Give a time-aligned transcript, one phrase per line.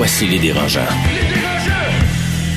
[0.00, 0.80] Voici les dérangeants.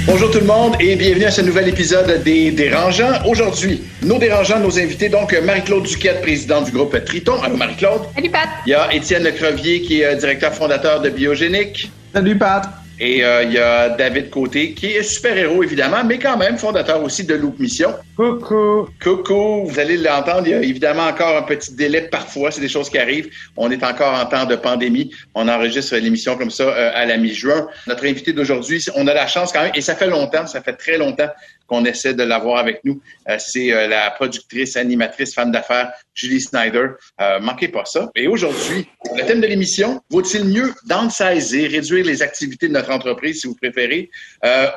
[0.05, 3.19] Bonjour tout le monde et bienvenue à ce nouvel épisode des Dérangeants.
[3.27, 7.33] Aujourd'hui, nos dérangeants, nos invités, donc Marie-Claude Duquette, présidente du groupe Triton.
[7.43, 8.03] Allô Marie-Claude.
[8.15, 8.47] Salut Pat.
[8.65, 11.91] Il y a Étienne Lecrevier qui est euh, directeur fondateur de Biogénique.
[12.13, 12.63] Salut Pat.
[12.99, 17.03] Et euh, il y a David Côté, qui est super-héros, évidemment, mais quand même fondateur
[17.03, 17.93] aussi de Loop Mission.
[18.15, 18.87] Coucou.
[19.01, 19.65] Coucou.
[19.65, 22.89] Vous allez l'entendre, il y a évidemment encore un petit délai parfois, c'est des choses
[22.89, 23.29] qui arrivent.
[23.57, 25.11] On est encore en temps de pandémie.
[25.33, 27.67] On enregistre l'émission comme ça euh, à la mi-juin.
[27.87, 30.73] Notre invité d'aujourd'hui, on a la chance quand même, et ça fait longtemps, ça fait
[30.73, 31.29] très longtemps
[31.73, 33.01] qu'on essaie de l'avoir avec nous.
[33.27, 36.89] Euh, c'est euh, la productrice, animatrice, femme d'affaires, Julie Snyder.
[37.19, 38.11] Euh, manquez pas ça.
[38.13, 43.41] Et aujourd'hui, le thème de l'émission, vaut-il mieux downsizer, réduire les activités de notre entreprise,
[43.41, 44.11] si vous préférez,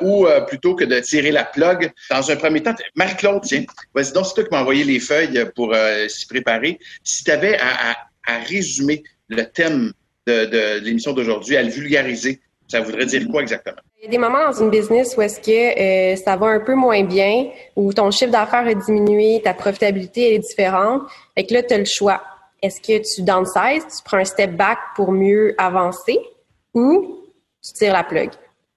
[0.01, 1.91] ou plutôt que de tirer la plug?
[2.09, 5.45] Dans un premier temps, Marie-Claude, tiens, vas-y donc, c'est toi qui m'as envoyé les feuilles
[5.55, 5.75] pour
[6.07, 6.79] s'y préparer.
[7.03, 7.95] Si tu avais à,
[8.49, 9.93] résumer le thème
[10.25, 13.77] de, de l'émission d'aujourd'hui, à le vulgariser, ça voudrait dire quoi exactement?
[13.97, 16.59] Il y a des moments dans une business où est-ce que euh, ça va un
[16.59, 21.03] peu moins bien, où ton chiffre d'affaires a diminué, ta profitabilité est différente.
[21.35, 22.21] Fait que là, tu as le choix.
[22.61, 26.19] Est-ce que tu downsize, tu prends un step back pour mieux avancer
[26.73, 27.23] ou
[27.63, 28.29] tu tires la plug?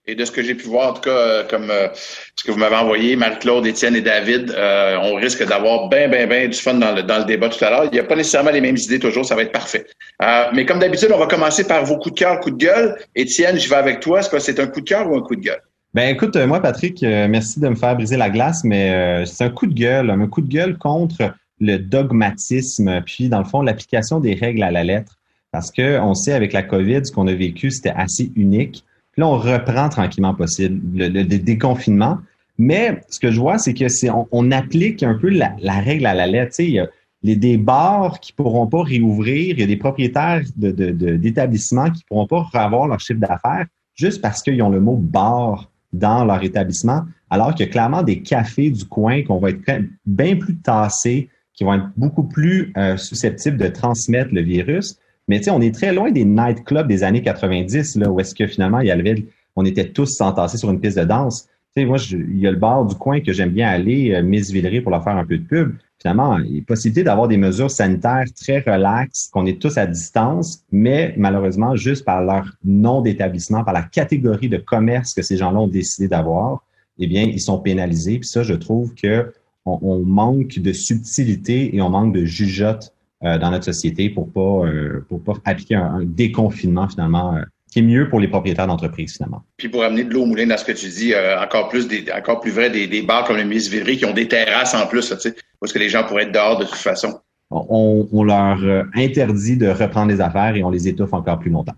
[0.06, 1.89] Et de ce que j'ai pu voir, en tout cas, euh, comme euh,
[2.34, 6.27] ce que vous m'avez envoyé, Marie-Claude, Étienne et David, euh, on risque d'avoir bien, bien,
[6.27, 7.84] bien du fun dans le, dans le débat tout à l'heure.
[7.84, 9.87] Il n'y a pas nécessairement les mêmes idées toujours, ça va être parfait.
[10.23, 12.97] Euh, mais comme d'habitude, on va commencer par vos coups de cœur, coups de gueule.
[13.15, 14.21] Étienne, je vais avec toi.
[14.21, 15.61] Est-ce que c'est un coup de cœur ou un coup de gueule?
[15.93, 19.45] Ben écoute, euh, moi, Patrick, euh, merci de me faire briser la glace, mais c'est
[19.45, 23.60] un coup de gueule, un coup de gueule contre le dogmatisme, puis dans le fond,
[23.60, 25.19] l'application des règles à la lettre.
[25.53, 28.84] Parce que on sait avec la COVID, ce qu'on a vécu, c'était assez unique.
[29.16, 32.19] Là, on reprend tranquillement possible le, déconfinement.
[32.59, 36.15] Mais ce que je vois, c'est que c'est on, applique un peu la, règle à
[36.15, 36.56] la lettre.
[36.60, 36.88] Il y a
[37.22, 42.47] des bars qui pourront pas réouvrir, il y a des propriétaires d'établissements qui pourront pas
[42.54, 47.54] avoir leur chiffre d'affaires juste parce qu'ils ont le mot bar dans leur établissement, alors
[47.54, 51.65] qu'il y a clairement des cafés du coin qu'on va être bien plus tassés, qui
[51.65, 54.98] vont être beaucoup plus euh, susceptibles de transmettre le virus.
[55.30, 58.34] Mais tu sais, on est très loin des nightclubs des années 90, là, où est-ce
[58.34, 61.44] que finalement, il y avait, on était tous entassés sur une piste de danse.
[61.44, 64.12] Tu sais, moi, je, il y a le bar du coin que j'aime bien aller,
[64.12, 64.52] euh, Miss
[64.82, 65.76] pour leur faire un peu de pub.
[66.00, 71.14] Finalement, il possibilité d'avoir des mesures sanitaires très relaxes, qu'on est tous à distance, mais
[71.16, 75.68] malheureusement, juste par leur nom d'établissement, par la catégorie de commerce que ces gens-là ont
[75.68, 76.64] décidé d'avoir,
[76.98, 78.18] eh bien, ils sont pénalisés.
[78.18, 79.32] Puis ça, je trouve que
[79.64, 82.92] on, on manque de subtilité et on manque de jugeote
[83.25, 87.42] euh, dans notre société pour pas euh, pour pas appliquer un, un déconfinement finalement euh,
[87.70, 89.42] qui est mieux pour les propriétaires d'entreprises finalement.
[89.56, 91.86] Puis pour amener de l'eau au moulin dans ce que tu dis, euh, encore plus
[91.86, 94.75] des encore plus vrai des, des bars comme le Miss Villeray qui ont des terrasses
[94.75, 97.20] en plus, tu sais, parce que les gens pourraient être dehors de toute façon.
[97.53, 101.50] On, on leur euh, interdit de reprendre les affaires et on les étouffe encore plus
[101.50, 101.75] longtemps.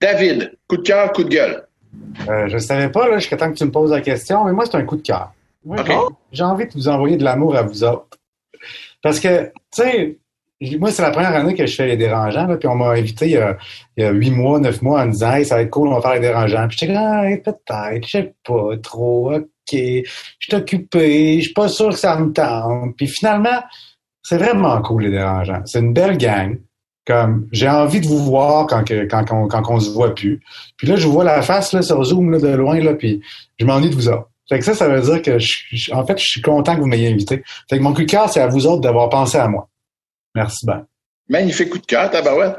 [0.00, 1.66] David, coup de cœur, coup de gueule?
[2.28, 4.52] Euh, je ne savais pas, là, jusqu'à temps que tu me poses la question, mais
[4.52, 5.32] moi, c'est un coup de cœur.
[5.68, 5.94] Okay.
[6.32, 8.18] J'ai envie de vous envoyer de l'amour à vous autres.
[9.02, 10.18] Parce que, tu sais,
[10.78, 13.26] moi, c'est la première année que je fais les dérangeants, là, puis on m'a invité
[13.26, 13.56] il y, a,
[13.96, 15.88] il y a huit mois, neuf mois en me disant hey, ça va être cool,
[15.88, 16.68] on va faire les dérangeants.
[16.68, 20.02] Puis j'étais ah, peut-être, je sais pas trop, ok, je
[20.40, 22.96] suis occupé, je suis pas sûr que ça me tente.
[22.96, 23.62] Puis finalement,
[24.22, 25.62] c'est vraiment cool les dérangeants.
[25.64, 26.58] C'est une belle gang.
[27.04, 30.40] Comme j'ai envie de vous voir quand, que, quand, quand, quand on se voit plus.
[30.76, 33.20] Puis là, je vois la face là, sur Zoom là, de loin, là, puis
[33.58, 34.28] je m'ennuie de vous autres.
[34.48, 36.86] Fait que ça, ça veut dire que je, en fait, je suis content que vous
[36.86, 37.42] m'ayez invité.
[37.68, 39.68] Fait que mon coup de cœur, c'est à vous autres d'avoir pensé à moi.
[40.34, 40.86] Merci Ben.
[41.28, 42.56] Magnifique coup de cœur, tabarouette.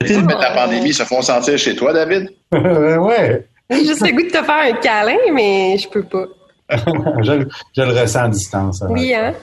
[0.00, 2.30] Les de la pandémie se font sentir chez toi, David?
[2.52, 3.46] ouais.
[3.70, 6.26] J'ai juste le goût de te faire un câlin, mais je peux pas.
[6.70, 7.46] je,
[7.76, 8.82] je, le ressens à distance.
[8.88, 9.34] Oui, hein?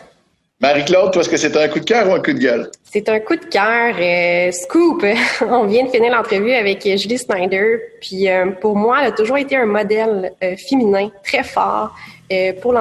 [0.64, 2.70] Marie-Claude, toi, est-ce que c'est un coup de cœur ou un coup de gueule?
[2.84, 3.96] C'est un coup de cœur.
[4.00, 5.04] Euh, scoop!
[5.42, 7.82] On vient de finir l'entrevue avec Julie Snyder.
[8.00, 11.94] Puis euh, pour moi, elle a toujours été un modèle euh, féminin très fort
[12.32, 12.80] euh, pour le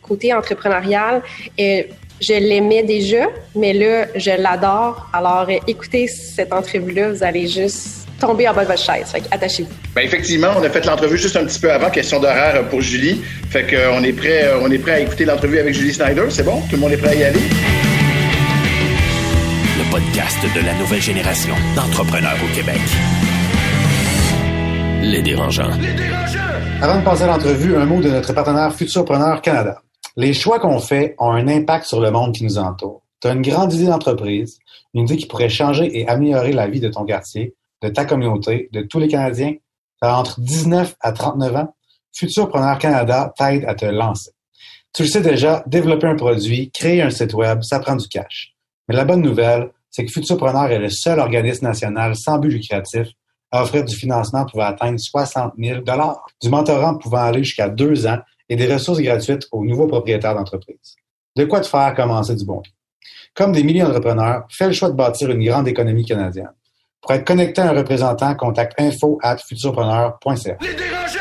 [0.00, 1.22] côté entrepreneurial.
[2.20, 5.08] Je l'aimais déjà, mais là, je l'adore.
[5.12, 9.06] Alors, écoutez cette entrevue-là, vous allez juste tomber en bas de votre chaise.
[9.10, 9.68] Fait attachez-vous.
[9.94, 13.20] Ben effectivement, on a fait l'entrevue juste un petit peu avant, question d'horaire pour Julie.
[13.50, 16.26] Fait qu'on est prêt, on est prêt à écouter l'entrevue avec Julie Snyder.
[16.30, 16.60] C'est bon?
[16.68, 17.40] Tout le monde est prêt à y aller?
[19.78, 22.80] Le podcast de la nouvelle génération d'entrepreneurs au Québec.
[25.02, 25.70] Les dérangeants.
[26.80, 29.82] Avant de passer à l'entrevue, un mot de notre partenaire Futurpreneur Canada.
[30.16, 33.02] Les choix qu'on fait ont un impact sur le monde qui nous entoure.
[33.20, 34.58] Tu as une grande idée d'entreprise,
[34.94, 38.68] une idée qui pourrait changer et améliorer la vie de ton quartier, de ta communauté,
[38.72, 39.54] de tous les Canadiens.
[40.00, 41.74] Tu entre 19 à 39 ans.
[42.12, 44.30] Futurpreneur Canada t'aide à te lancer.
[44.92, 48.54] Tu le sais déjà, développer un produit, créer un site web, ça prend du cash.
[48.86, 53.08] Mais la bonne nouvelle, c'est que Futurpreneur est le seul organisme national sans but lucratif
[53.50, 55.80] à offrir du financement pouvant atteindre 60 000
[56.42, 58.18] du mentorat pouvant aller jusqu'à deux ans
[58.48, 60.96] et des ressources gratuites aux nouveaux propriétaires d'entreprise.
[61.36, 62.72] De quoi te faire commencer du bon pied.
[63.34, 66.52] Comme des milliers d'entrepreneurs, fais le choix de bâtir une grande économie canadienne.
[67.00, 70.56] Pour être connecté à un représentant, contacte info at futurpreneur.ca.
[70.60, 71.20] Les dérangeants!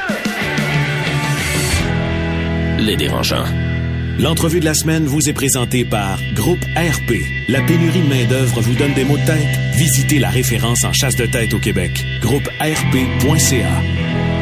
[2.79, 3.45] Les dérangeants.
[4.19, 7.15] L'entrevue de la semaine vous est présentée par Groupe RP.
[7.49, 9.57] La pénurie de main-d'œuvre vous donne des maux de tête?
[9.73, 11.91] Visitez la référence en chasse de tête au Québec.
[12.21, 14.32] Groupe RP.ca.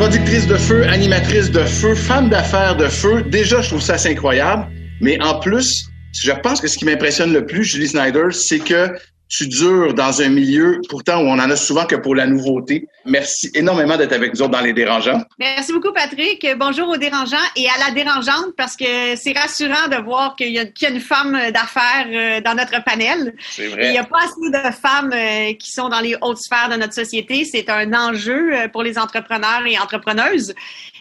[0.00, 3.20] Productrice de feu, animatrice de feu, femme d'affaires de feu.
[3.20, 4.66] Déjà, je trouve ça assez incroyable.
[5.02, 8.88] Mais en plus, je pense que ce qui m'impressionne le plus, Julie Snyder, c'est que
[9.28, 12.86] tu dures dans un milieu, pourtant, où on en a souvent que pour la nouveauté.
[13.04, 15.22] Merci énormément d'être avec nous autres dans Les Dérangeants.
[15.38, 16.46] Merci beaucoup, Patrick.
[16.58, 20.58] Bonjour aux dérangeants et à la dérangeante parce que c'est rassurant de voir qu'il y,
[20.58, 23.34] a une femme d'affaires euh, dans notre panel.
[23.50, 23.86] C'est vrai.
[23.86, 26.76] Il n'y a pas assez de femmes euh, qui sont dans les hautes sphères de
[26.76, 27.44] notre société.
[27.44, 30.54] C'est un enjeu euh, pour les entrepreneurs et entrepreneuses.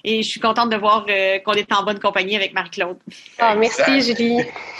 [0.05, 1.05] Et je suis contente de voir
[1.43, 2.95] qu'on est en bonne compagnie avec Marie-Claude.
[3.37, 4.39] Ah, merci, Julie.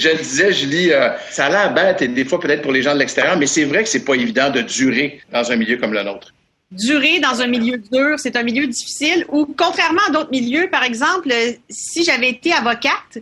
[0.00, 0.90] je le disais, Julie,
[1.30, 3.64] ça a l'air bête et des fois peut-être pour les gens de l'extérieur, mais c'est
[3.64, 6.32] vrai que c'est pas évident de durer dans un milieu comme le nôtre
[6.70, 10.82] durer dans un milieu dur, c'est un milieu difficile ou contrairement à d'autres milieux, par
[10.82, 11.32] exemple,
[11.70, 13.18] si j'avais été avocate,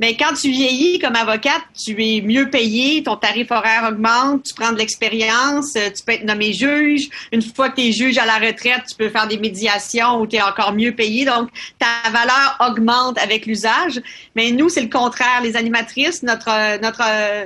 [0.00, 4.54] mais quand tu vieillis comme avocate, tu es mieux payé, ton tarif horaire augmente, tu
[4.54, 7.08] prends de l'expérience, euh, tu peux être nommé juge.
[7.32, 10.26] Une fois que tu es juge à la retraite, tu peux faire des médiations où
[10.26, 11.24] tu es encore mieux payé.
[11.24, 14.00] Donc, ta valeur augmente avec l'usage.
[14.36, 15.40] Mais nous, c'est le contraire.
[15.42, 17.02] Les animatrices, notre, notre,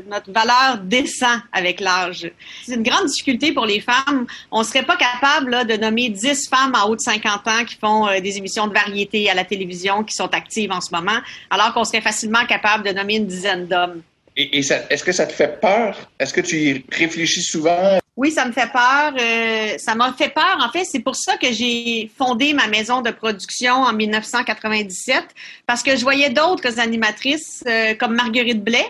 [0.08, 2.30] notre valeur descend avec l'âge.
[2.64, 4.26] C'est une grande difficulté pour les femmes.
[4.50, 7.76] On serait pas capable là, de nommer 10 femmes en haut de 50 ans qui
[7.76, 11.18] font euh, des émissions de variété à la télévision, qui sont actives en ce moment,
[11.50, 14.02] alors qu'on serait facilement capable de nommer une dizaine d'hommes.
[14.36, 16.10] Et, est-ce que ça te fait peur?
[16.18, 17.98] Est-ce que tu y réfléchis souvent?
[18.16, 19.14] Oui, ça me fait peur.
[19.18, 20.58] Euh, ça m'a fait peur.
[20.60, 25.24] En fait, c'est pour ça que j'ai fondé ma maison de production en 1997,
[25.66, 28.86] parce que je voyais d'autres animatrices euh, comme Marguerite Blais,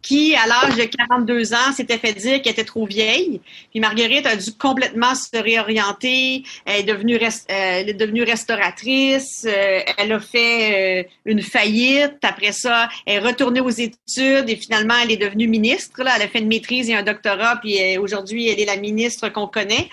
[0.00, 3.40] qui, à l'âge de 42 ans, s'était fait dire qu'elle était trop vieille.
[3.70, 6.42] Puis Marguerite a dû complètement se réorienter.
[6.64, 9.46] Elle est devenue, euh, restauratrice.
[9.46, 12.16] Euh, elle a fait euh, une faillite.
[12.22, 16.02] Après ça, elle est retournée aux études et finalement, elle est devenue ministre.
[16.02, 16.12] Là.
[16.16, 17.56] Elle a fait une maîtrise et un doctorat.
[17.56, 19.88] Puis aujourd'hui, elle est la ministre qu'on connaît.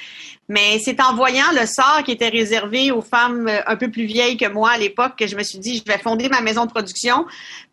[0.50, 4.36] Mais c'est en voyant le sort qui était réservé aux femmes un peu plus vieilles
[4.36, 6.72] que moi à l'époque que je me suis dit, je vais fonder ma maison de
[6.72, 7.26] production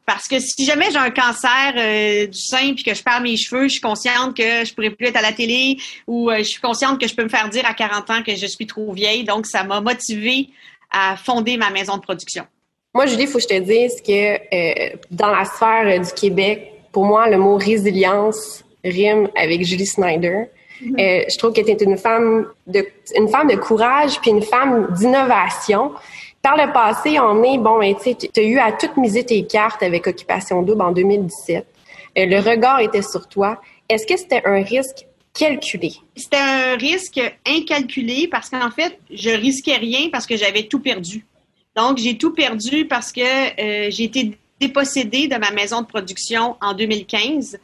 [0.07, 3.37] parce que si jamais j'ai un cancer euh, du sein puis que je perds mes
[3.37, 6.45] cheveux, je suis consciente que je pourrais plus être à la télé ou euh, je
[6.45, 8.93] suis consciente que je peux me faire dire à 40 ans que je suis trop
[8.93, 9.25] vieille.
[9.25, 10.49] Donc, ça m'a motivée
[10.93, 12.45] à fonder ma maison de production.
[12.95, 16.73] Moi, Julie, il faut que je te dise que euh, dans la sphère du Québec,
[16.93, 20.45] pour moi, le mot résilience rime avec Julie Snyder.
[20.83, 21.33] Mm-hmm.
[21.33, 22.87] je trouve qu'elle était une femme de
[23.17, 25.93] une femme de courage puis une femme d'innovation.
[26.43, 29.83] Par le passé, on est, bon, ben, tu as eu à tout miser tes cartes
[29.83, 31.67] avec Occupation Double en 2017.
[32.19, 33.61] Euh, le regard était sur toi.
[33.89, 35.95] Est-ce que c'était un risque calculé?
[36.15, 41.27] C'était un risque incalculé parce qu'en fait, je risquais rien parce que j'avais tout perdu.
[41.77, 46.57] Donc, j'ai tout perdu parce que euh, j'ai été dépossédée de ma maison de production
[46.63, 47.59] en 2015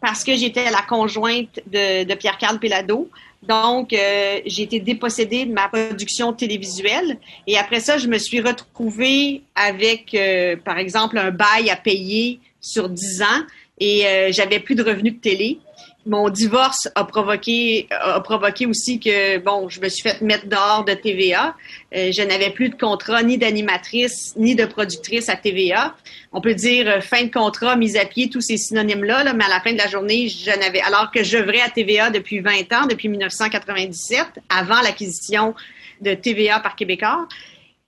[0.00, 3.08] parce que j'étais la conjointe de, de Pierre-Carl Pelado.
[3.42, 7.18] Donc, euh, j'ai été dépossédée de ma production télévisuelle.
[7.46, 12.40] Et après ça, je me suis retrouvée avec, euh, par exemple, un bail à payer
[12.60, 13.46] sur 10 ans
[13.80, 15.58] et euh, j'avais plus de revenus de télé
[16.06, 20.84] mon divorce a provoqué a provoqué aussi que bon, je me suis fait mettre dehors
[20.84, 21.54] de TVA.
[21.94, 25.94] Euh, je n'avais plus de contrat ni d'animatrice ni de productrice à TVA.
[26.32, 29.34] On peut dire euh, fin de contrat, mise à pied, tous ces synonymes là, là,
[29.34, 32.40] mais à la fin de la journée, je n'avais alors que j'œuvrais à TVA depuis
[32.40, 35.54] 20 ans, depuis 1997, avant l'acquisition
[36.00, 37.28] de TVA par Québécois.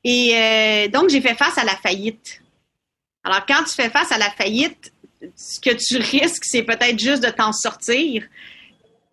[0.04, 2.42] Et euh, donc j'ai fait face à la faillite.
[3.22, 4.92] Alors quand tu fais face à la faillite,
[5.36, 8.24] ce que tu risques, c'est peut-être juste de t'en sortir.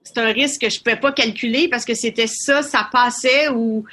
[0.03, 3.49] C'est un risque que je ne pouvais pas calculer parce que c'était ça, ça passait
[3.49, 3.85] ou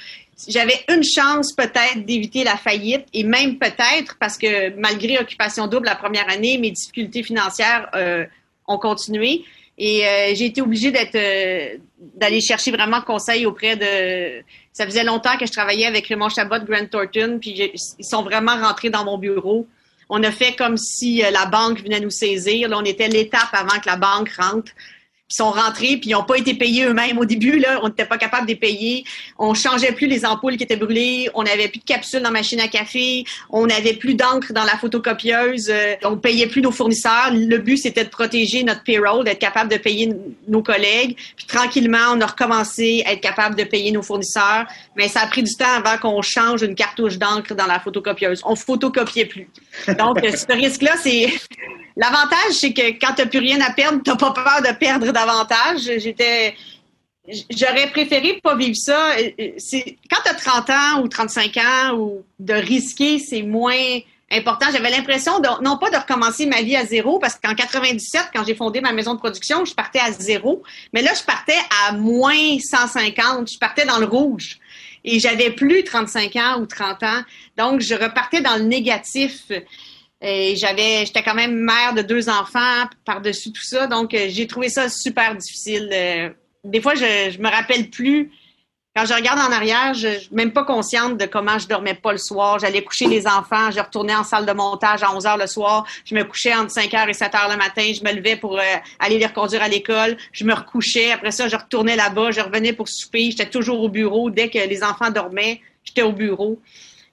[0.47, 5.85] j'avais une chance peut-être d'éviter la faillite et même peut-être parce que malgré Occupation Double
[5.85, 8.25] la première année, mes difficultés financières euh,
[8.67, 9.43] ont continué.
[9.77, 14.43] Et euh, j'ai été obligée d'être euh, d'aller chercher vraiment conseil auprès de.
[14.71, 18.55] Ça faisait longtemps que je travaillais avec Raymond Chabot, Grant Thornton, puis ils sont vraiment
[18.57, 19.67] rentrés dans mon bureau.
[20.09, 22.69] On a fait comme si euh, la banque venait nous saisir.
[22.69, 24.71] Là, on était l'étape avant que la banque rentre.
[25.31, 27.57] Ils sont rentrés, puis ils n'ont pas été payés eux-mêmes au début.
[27.57, 29.03] Là, on n'était pas capable de les payer.
[29.39, 31.31] On changeait plus les ampoules qui étaient brûlées.
[31.33, 33.23] On n'avait plus de capsules dans la machine à café.
[33.49, 35.71] On n'avait plus d'encre dans la photocopieuse.
[35.71, 37.31] Euh, on payait plus nos fournisseurs.
[37.33, 40.13] Le but, c'était de protéger notre payroll, d'être capable de payer
[40.47, 41.17] nos collègues.
[41.35, 44.67] Puis tranquillement, on a recommencé à être capable de payer nos fournisseurs.
[44.95, 48.41] Mais ça a pris du temps avant qu'on change une cartouche d'encre dans la photocopieuse.
[48.45, 49.49] On photocopiait plus.
[49.97, 51.33] Donc, ce risque-là, c'est
[51.97, 54.77] L'avantage, c'est que quand tu n'as plus rien à perdre, tu n'as pas peur de
[54.77, 55.81] perdre davantage.
[55.97, 56.55] J'étais.
[57.49, 59.15] J'aurais préféré pas vivre ça.
[59.17, 63.99] Quand tu as 30 ans ou 35 ans ou de risquer, c'est moins
[64.31, 64.67] important.
[64.71, 68.53] J'avais l'impression non pas de recommencer ma vie à zéro, parce qu'en 97, quand j'ai
[68.53, 70.61] fondé ma maison de production, je partais à zéro.
[70.93, 71.57] Mais là, je partais
[71.87, 73.51] à moins 150.
[73.51, 74.59] Je partais dans le rouge.
[75.03, 77.21] Et j'avais plus 35 ans ou 30 ans.
[77.57, 79.51] Donc, je repartais dans le négatif.
[80.21, 84.47] Et j'avais, j'étais quand même mère de deux enfants par-dessus tout ça, donc euh, j'ai
[84.47, 86.33] trouvé ça super difficile.
[86.63, 88.31] Des fois, je, je me rappelle plus.
[88.97, 92.13] Quand je regarde en arrière, je, suis même pas consciente de comment je dormais pas
[92.13, 92.59] le soir.
[92.59, 95.85] J'allais coucher les enfants, je retournais en salle de montage à 11 heures le soir.
[96.05, 97.91] Je me couchais entre 5 heures et 7 heures le matin.
[97.93, 98.63] Je me levais pour euh,
[98.99, 100.15] aller les reconduire à l'école.
[100.31, 101.11] Je me recouchais.
[101.11, 102.31] Après ça, je retournais là-bas.
[102.31, 103.31] Je revenais pour souper.
[103.31, 104.29] J'étais toujours au bureau.
[104.29, 106.61] Dès que les enfants dormaient, j'étais au bureau.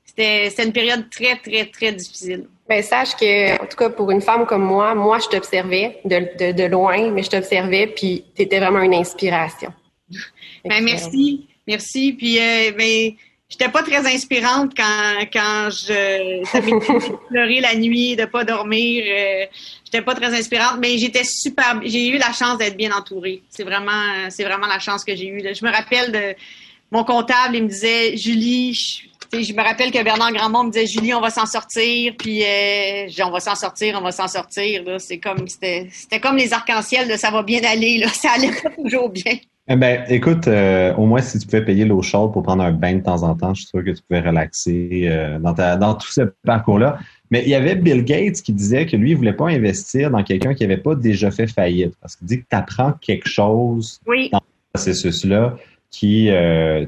[0.04, 2.46] C'était une période très, très, très difficile.
[2.72, 6.52] Ben, sache que, en tout cas, pour une femme comme moi, moi, je t'observais de,
[6.52, 9.74] de, loin, mais je t'observais, puis tu étais vraiment une inspiration.
[10.64, 11.48] Ben, merci.
[11.68, 12.14] Merci.
[12.14, 13.12] Puis, euh, ben,
[13.50, 19.04] j'étais pas très inspirante quand, quand je pleurer la nuit, de pas dormir.
[19.06, 19.44] Euh,
[19.84, 21.78] j'étais pas très inspirante, mais j'étais super.
[21.84, 23.42] J'ai eu la chance d'être bien entourée.
[23.50, 25.42] C'est vraiment, c'est vraiment la chance que j'ai eue.
[25.42, 26.34] Je me rappelle de
[26.90, 31.14] mon comptable, il me disait, Julie, je me rappelle que Bernard Grandmont me disait Julie,
[31.14, 34.82] on va s'en sortir, puis euh, on va s'en sortir, on va s'en sortir.
[34.98, 35.88] C'est comme c'était,
[36.20, 38.08] comme les arcs-en-ciel de ça va bien aller, là.
[38.12, 39.34] ça allait pas toujours bien.
[39.68, 42.72] Eh ben, écoute, euh, au moins si tu pouvais payer l'eau chaude pour prendre un
[42.72, 45.76] bain de temps en temps, je suis sûr que tu pouvais relaxer euh, dans, ta,
[45.76, 46.98] dans tout ce parcours-là.
[47.30, 50.22] Mais il y avait Bill Gates qui disait que lui, il voulait pas investir dans
[50.24, 51.94] quelqu'un qui avait pas déjà fait faillite.
[52.00, 55.56] Parce qu'il dit que tu apprends quelque chose dans ce processus-là
[55.90, 56.28] qui,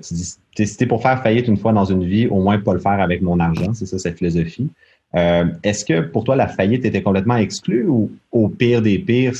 [0.02, 2.80] tu dis, si pour faire faillite une fois dans une vie, au moins pas le
[2.80, 4.68] faire avec mon argent, c'est ça cette philosophie.
[5.14, 9.34] Euh, est-ce que pour toi la faillite était complètement exclue ou au pire des pires,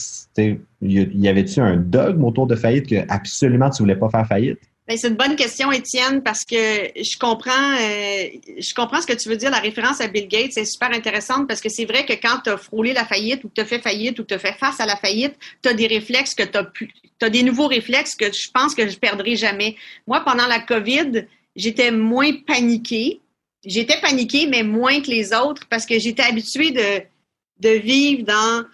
[0.83, 4.61] y avait-tu un dogme autour de faillite que absolument tu voulais pas faire faillite?
[4.86, 9.14] Ben, c'est une bonne question, Étienne, parce que je comprends, euh, je comprends ce que
[9.14, 9.50] tu veux dire.
[9.50, 12.50] La référence à Bill Gates est super intéressante parce que c'est vrai que quand tu
[12.50, 14.52] as frôlé la faillite ou que tu as fait faillite ou que tu as fait
[14.58, 16.58] face à la faillite, tu as des réflexes que tu
[17.22, 19.74] as des nouveaux réflexes que je pense que je perdrai jamais.
[20.06, 21.24] Moi, pendant la COVID,
[21.56, 23.20] j'étais moins paniquée.
[23.64, 27.02] J'étais paniquée, mais moins que les autres parce que j'étais habituée de,
[27.60, 28.64] de vivre dans,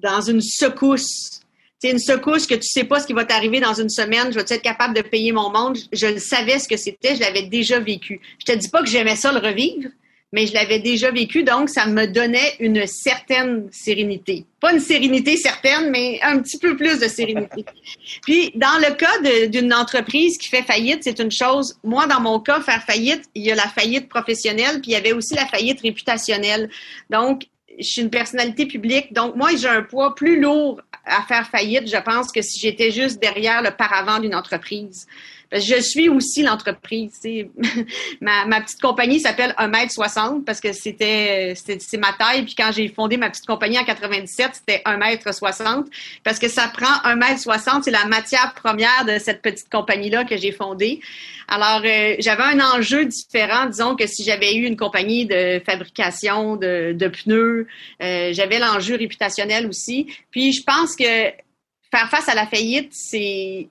[0.00, 1.41] dans une secousse
[1.82, 4.38] c'est une secousse que tu sais pas ce qui va t'arriver dans une semaine, je
[4.38, 5.76] vais être capable de payer mon monde.
[5.92, 8.20] Je le savais ce que c'était, je l'avais déjà vécu.
[8.38, 9.88] Je te dis pas que j'aimais ça le revivre,
[10.32, 14.44] mais je l'avais déjà vécu, donc ça me donnait une certaine sérénité.
[14.60, 17.64] Pas une sérénité certaine, mais un petit peu plus de sérénité.
[18.22, 21.76] Puis, dans le cas d'une entreprise qui fait faillite, c'est une chose.
[21.82, 24.96] Moi, dans mon cas, faire faillite, il y a la faillite professionnelle, puis il y
[24.96, 26.70] avait aussi la faillite réputationnelle.
[27.10, 31.46] Donc, je suis une personnalité publique, donc moi, j'ai un poids plus lourd à faire
[31.48, 35.06] faillite, je pense, que si j'étais juste derrière le paravent d'une entreprise.
[35.52, 37.20] Je suis aussi l'entreprise.
[38.20, 42.44] ma, ma petite compagnie s'appelle 1m60 parce que c'était c'est ma taille.
[42.44, 45.86] Puis quand j'ai fondé ma petite compagnie en 97, c'était 1m60
[46.24, 47.82] parce que ça prend 1m60.
[47.84, 51.00] C'est la matière première de cette petite compagnie-là que j'ai fondée.
[51.48, 53.66] Alors, euh, j'avais un enjeu différent.
[53.66, 57.66] Disons que si j'avais eu une compagnie de fabrication de, pneus,
[58.02, 60.06] euh, j'avais l'enjeu réputationnel aussi.
[60.30, 63.68] Puis, je pense que faire face à la faillite, c'est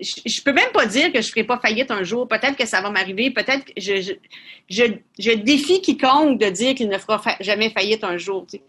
[0.00, 2.26] je, peux même pas dire que je ferai pas faillite un jour.
[2.26, 3.30] Peut-être que ça va m'arriver.
[3.30, 4.12] Peut-être que je, je,
[4.68, 4.84] je,
[5.18, 8.44] je, défie quiconque de dire qu'il ne fera jamais faillite un jour.
[8.48, 8.60] Puis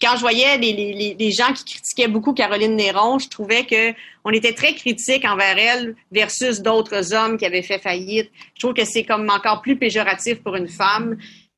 [0.00, 3.94] quand je voyais les, les, les, gens qui critiquaient beaucoup Caroline Néron, je trouvais que
[4.24, 8.30] on était très critique envers elle versus d'autres hommes qui avaient fait faillite.
[8.54, 11.16] Je trouve que c'est comme encore plus péjoratif pour une femme.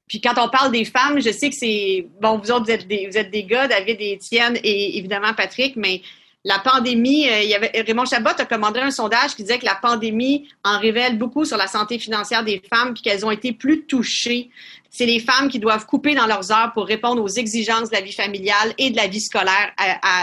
[0.09, 2.87] Puis quand on parle des femmes, je sais que c'est bon, vous autres vous êtes
[2.87, 6.01] des, vous êtes des gars, David et Étienne et évidemment Patrick, mais
[6.47, 9.65] la pandémie, euh, il y avait Raymond Chabot a commandé un sondage qui disait que
[9.65, 13.53] la pandémie en révèle beaucoup sur la santé financière des femmes puis qu'elles ont été
[13.53, 14.51] plus touchées.
[14.89, 18.01] C'est les femmes qui doivent couper dans leurs heures pour répondre aux exigences de la
[18.01, 19.73] vie familiale et de la vie scolaire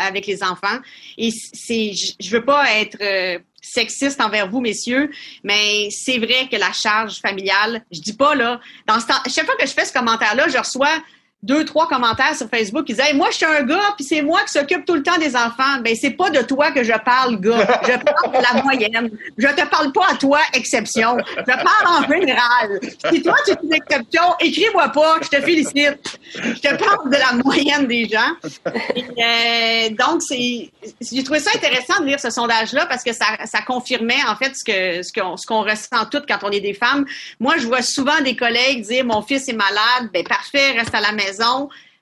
[0.07, 0.79] avec les enfants.
[1.17, 5.11] Et c'est, je veux pas être euh, sexiste envers vous, messieurs,
[5.43, 9.45] mais c'est vrai que la charge familiale, je dis pas là, dans ce temps, chaque
[9.45, 11.01] fois que je fais ce commentaire-là, je reçois
[11.43, 14.39] deux, trois commentaires sur Facebook qui disaient Moi, je suis un gars, puis c'est moi
[14.45, 15.81] qui s'occupe tout le temps des enfants.
[15.83, 17.67] Ben, c'est pas de toi que je parle, gars.
[17.83, 19.09] Je parle de la moyenne.
[19.37, 21.17] Je te parle pas à toi, exception.
[21.37, 22.79] Je parle en général.
[23.11, 26.17] Si toi, tu es une exception, écris-moi pas, je te félicite.
[26.33, 28.31] Je te parle de la moyenne des gens.
[28.65, 30.71] Euh, donc, c'est,
[31.01, 34.55] j'ai trouvé ça intéressant de lire ce sondage-là parce que ça, ça confirmait, en fait,
[34.55, 37.05] ce que, ce qu'on, ce qu'on ressent toutes quand on est des femmes.
[37.41, 40.09] Moi, je vois souvent des collègues dire Mon fils est malade.
[40.13, 41.32] Ben, parfait, reste à la maison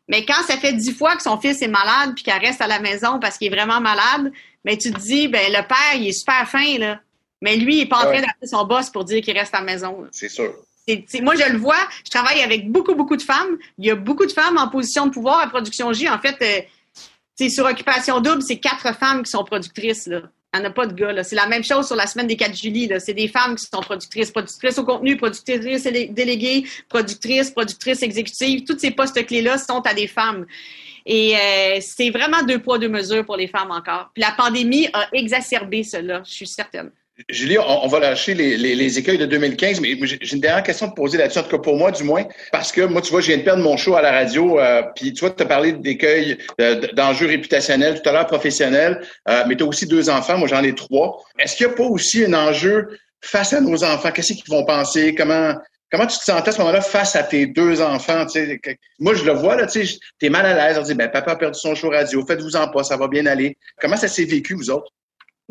[0.07, 2.67] mais quand ça fait dix fois que son fils est malade puis qu'elle reste à
[2.67, 4.31] la maison parce qu'il est vraiment malade,
[4.65, 6.99] mais tu te dis, ben le père, il est super fin, là.
[7.41, 9.59] Mais lui, il n'est pas en train d'appeler son boss pour dire qu'il reste à
[9.59, 10.05] la maison.
[10.11, 10.53] C'est sûr.
[11.21, 13.57] moi, je le vois, je travaille avec beaucoup, beaucoup de femmes.
[13.79, 16.07] Il y a beaucoup de femmes en position de pouvoir à Production J.
[16.07, 20.05] En fait, c'est euh, sur Occupation Double, c'est quatre femmes qui sont productrices.
[20.05, 20.21] Là.
[20.53, 21.23] Il n'y a pas de gars.
[21.23, 22.99] C'est la même chose sur la semaine des 4 juillet.
[22.99, 28.65] C'est des femmes qui sont productrices, productrices au contenu, productrices déléguées, productrices, productrices exécutives.
[28.65, 30.45] Tous ces postes-clés-là sont à des femmes.
[31.05, 34.11] Et euh, c'est vraiment deux poids, deux mesures pour les femmes encore.
[34.13, 36.91] Puis la pandémie a exacerbé cela, je suis certaine.
[37.29, 40.95] Julie, on, va lâcher les, écueils de 2015, mais j'ai une dernière question à te
[40.95, 43.27] poser là-dessus, en tout cas pour moi du moins, parce que moi, tu vois, je
[43.27, 45.73] viens de perdre mon show à la radio, euh, puis tu vois, tu as parlé
[45.73, 46.37] d'écueils,
[46.93, 50.63] d'enjeux réputationnels tout à l'heure, professionnels, euh, mais tu as aussi deux enfants, moi j'en
[50.63, 51.23] ai trois.
[51.39, 54.11] Est-ce qu'il n'y a pas aussi un enjeu face à nos enfants?
[54.11, 55.15] Qu'est-ce qu'ils vont penser?
[55.15, 55.53] Comment
[55.91, 58.25] comment tu te sentais à ce moment-là face à tes deux enfants?
[58.99, 59.83] Moi, je le vois, là, tu
[60.21, 62.69] es mal à l'aise, on dit, ben, papa a perdu son show radio, faites-vous en
[62.69, 63.57] pas, ça va bien aller.
[63.79, 64.91] Comment ça s'est vécu, vous autres?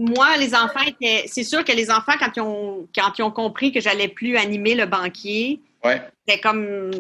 [0.01, 1.25] Moi, les enfants étaient.
[1.27, 4.39] C'est sûr que les enfants, quand ils ont, quand ils ont compris que j'allais plus
[4.39, 6.01] animer le banquier, ouais.
[6.27, 6.91] c'était comme.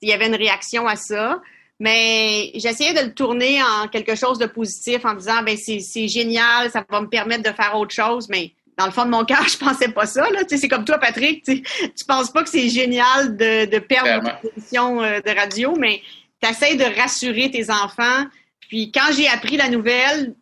[0.00, 1.42] Il y avait une réaction à ça.
[1.80, 6.70] Mais j'essayais de le tourner en quelque chose de positif en disant ben c'est génial,
[6.70, 9.48] ça va me permettre de faire autre chose, mais dans le fond de mon cœur,
[9.48, 10.30] je pensais pas ça.
[10.30, 10.42] Là.
[10.46, 11.44] c'est comme toi, Patrick.
[11.44, 15.74] Tu, tu penses pas que c'est génial de, de perdre une position euh, de radio,
[15.76, 16.00] mais
[16.40, 18.26] tu essaies de rassurer tes enfants.
[18.68, 20.34] Puis quand j'ai appris la nouvelle,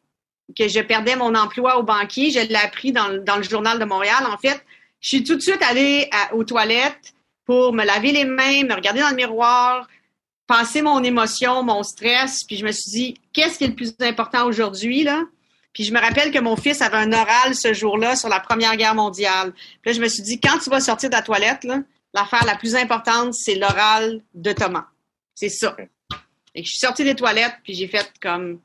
[0.56, 2.30] que je perdais mon emploi au banquier.
[2.30, 4.24] Je l'ai appris dans, le journal de Montréal.
[4.28, 4.64] En fait,
[5.00, 9.00] je suis tout de suite allée aux toilettes pour me laver les mains, me regarder
[9.00, 9.88] dans le miroir,
[10.46, 12.44] passer mon émotion, mon stress.
[12.46, 15.22] Puis je me suis dit, qu'est-ce qui est le plus important aujourd'hui, là?
[15.72, 18.76] Puis je me rappelle que mon fils avait un oral ce jour-là sur la Première
[18.76, 19.52] Guerre mondiale.
[19.80, 21.66] Puis là, je me suis dit, quand tu vas sortir de la toilette,
[22.12, 24.86] l'affaire la plus importante, c'est l'oral de Thomas.
[25.34, 25.74] C'est ça.
[26.54, 28.60] Et je suis sortie des toilettes, puis j'ai fait comme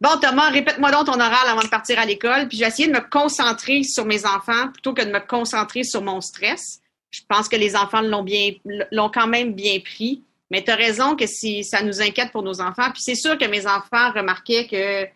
[0.00, 2.48] Bon, Thomas, répète-moi donc ton oral avant de partir à l'école.
[2.48, 6.02] Puis j'ai essayé de me concentrer sur mes enfants plutôt que de me concentrer sur
[6.02, 6.80] mon stress.
[7.10, 8.52] Je pense que les enfants l'ont bien,
[8.92, 10.22] l'ont quand même bien pris.
[10.50, 12.90] Mais tu as raison que si ça nous inquiète pour nos enfants.
[12.92, 15.06] Puis c'est sûr que mes enfants remarquaient que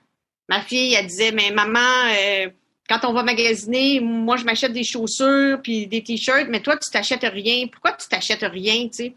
[0.49, 2.51] ma fille, elle disait, mais maman, euh,
[2.88, 6.90] quand on va magasiner, moi, je m'achète des chaussures puis des t-shirts, mais toi, tu
[6.90, 7.66] t'achètes rien.
[7.68, 9.14] Pourquoi tu t'achètes rien, tu sais?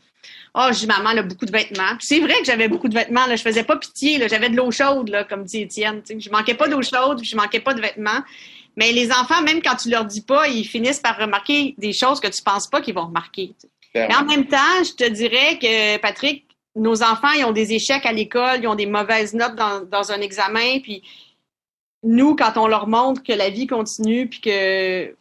[0.58, 1.96] Oh, je dis, maman, elle a beaucoup de vêtements.
[2.00, 3.26] c'est vrai que j'avais beaucoup de vêtements.
[3.26, 3.36] Là.
[3.36, 4.18] Je faisais pas pitié.
[4.18, 4.28] Là.
[4.28, 6.02] J'avais de l'eau chaude, là, comme dit Étienne.
[6.10, 8.22] Je Je manquais pas d'eau chaude, je manquais pas de vêtements.
[8.76, 12.20] Mais les enfants, même quand tu leur dis pas, ils finissent par remarquer des choses
[12.20, 13.54] que tu penses pas qu'ils vont remarquer.
[13.96, 18.06] Mais en même temps, je te dirais que, Patrick, nos enfants, ils ont des échecs
[18.06, 21.02] à l'école, ils ont des mauvaises notes dans, dans un examen, puis
[22.04, 24.42] nous, quand on leur montre que la vie continue puis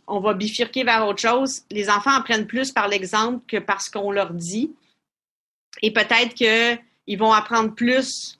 [0.06, 4.10] qu'on va bifurquer vers autre chose, les enfants apprennent plus par l'exemple que parce qu'on
[4.10, 4.72] leur dit.
[5.82, 8.38] Et peut-être qu'ils vont apprendre plus.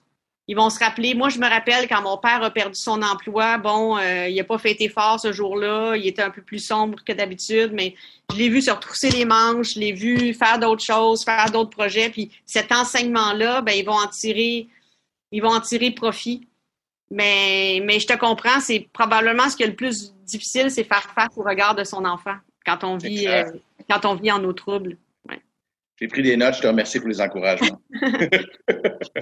[0.49, 1.13] Ils vont se rappeler.
[1.13, 3.57] Moi, je me rappelle quand mon père a perdu son emploi.
[3.57, 5.95] Bon, euh, il n'a pas fêté fort ce jour-là.
[5.97, 7.95] Il était un peu plus sombre que d'habitude, mais
[8.31, 9.73] je l'ai vu se retrousser les manches.
[9.73, 12.09] Je l'ai vu faire d'autres choses, faire d'autres projets.
[12.09, 14.67] Puis cet enseignement-là, ben, ils vont en tirer,
[15.33, 16.47] ils vont en tirer profit.
[17.11, 21.09] Mais, mais je te comprends, c'est probablement ce qui est le plus difficile, c'est faire
[21.15, 23.49] face au regard de son enfant quand on vit, euh,
[23.89, 24.97] quand on vit en eau trouble.
[25.99, 27.81] J'ai pris des notes, je te remercie pour les encouragements.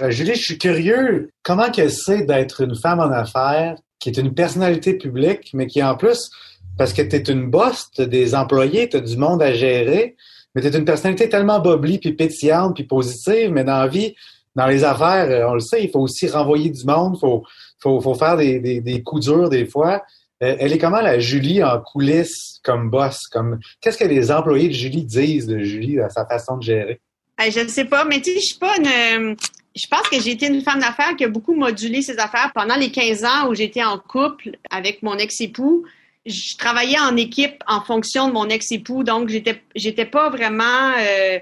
[0.02, 4.18] Euh, Julie, je suis curieux, comment que c'est d'être une femme en affaires qui est
[4.18, 6.30] une personnalité publique, mais qui en plus,
[6.78, 9.54] parce que tu es une boss, tu as des employés, tu as du monde à
[9.54, 10.18] gérer,
[10.54, 14.16] mais tu es une personnalité tellement boblie, puis pétillante, puis positive, mais dans la vie,
[14.54, 17.44] dans les affaires, euh, on le sait, il faut aussi renvoyer du monde, il faut,
[17.82, 20.04] faut, faut, faire des, des, des coups durs des fois.
[20.44, 23.28] Euh, elle est comment la Julie en coulisses comme boss?
[23.32, 27.00] Comme qu'est-ce que les employés de Julie disent de Julie à sa façon de gérer?
[27.40, 29.36] je ne sais pas, mais tu sais, je suis pas une.
[29.76, 32.76] je pense que j'ai été une femme d'affaires qui a beaucoup modulé ses affaires pendant
[32.76, 35.86] les 15 ans où j'étais en couple avec mon ex-époux.
[36.26, 41.40] Je travaillais en équipe en fonction de mon ex-époux, donc j'étais j'étais pas vraiment euh,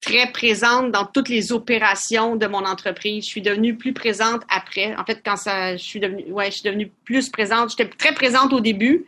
[0.00, 3.24] très présente dans toutes les opérations de mon entreprise.
[3.24, 4.94] Je suis devenue plus présente après.
[4.96, 7.70] En fait, quand ça, je suis devenue, ouais, je suis devenue plus présente.
[7.70, 9.04] J'étais très présente au début,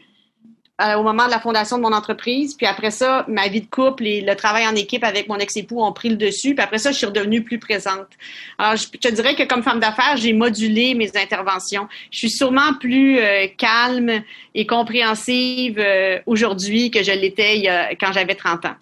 [0.83, 2.55] euh, au moment de la fondation de mon entreprise.
[2.55, 5.83] Puis après ça, ma vie de couple et le travail en équipe avec mon ex-époux
[5.83, 6.55] ont pris le dessus.
[6.55, 8.09] Puis après ça, je suis redevenue plus présente.
[8.59, 11.89] Alors, je te dirais que comme femme d'affaires, j'ai modulé mes interventions.
[12.11, 14.23] Je suis sûrement plus euh, calme
[14.55, 18.77] et compréhensive euh, aujourd'hui que je l'étais quand j'avais 30 ans.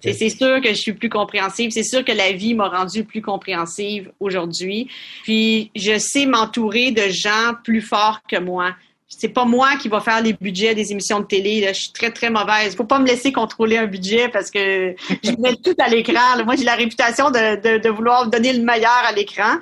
[0.00, 1.70] C'est sûr que je suis plus compréhensive.
[1.70, 4.88] C'est sûr que la vie m'a rendue plus compréhensive aujourd'hui.
[5.22, 8.74] Puis je sais m'entourer de gens plus forts que moi
[9.18, 11.64] c'est pas moi qui va faire les budgets des émissions de télé.
[11.68, 12.74] Je suis très, très mauvaise.
[12.76, 16.42] Faut pas me laisser contrôler un budget parce que je mets tout à l'écran.
[16.44, 19.58] Moi, j'ai la réputation de, de, vouloir donner le meilleur à l'écran.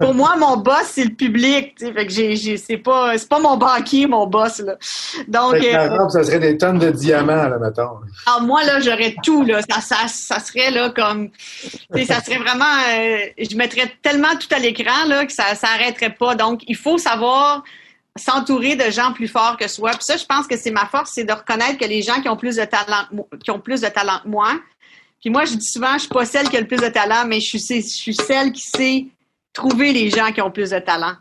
[0.00, 1.74] Pour moi, mon boss, c'est le public.
[1.78, 4.76] Fait que j'ai, c'est pas, c'est pas mon banquier, mon boss, là.
[5.28, 5.54] Donc.
[5.54, 7.82] Euh, ça serait des tonnes de diamants, là, mettons.
[7.82, 9.60] Alors, ah, moi, là, j'aurais tout, là.
[9.68, 11.30] Ça, ça, ça serait, là, comme,
[12.06, 16.14] ça serait vraiment, euh, je mettrais tellement tout à l'écran, là, que ça, ça arrêterait
[16.14, 16.34] pas.
[16.34, 17.62] Donc, il faut savoir,
[18.16, 19.90] s'entourer de gens plus forts que soi.
[19.92, 22.28] Puis ça, je pense que c'est ma force, c'est de reconnaître que les gens qui
[22.28, 23.06] ont plus de talent,
[23.42, 24.58] qui ont plus de talent que moi.
[25.20, 27.24] Puis moi, je dis souvent, je suis pas celle qui a le plus de talent,
[27.26, 29.06] mais je suis, celle qui sait
[29.52, 31.12] trouver les gens qui ont plus de talent.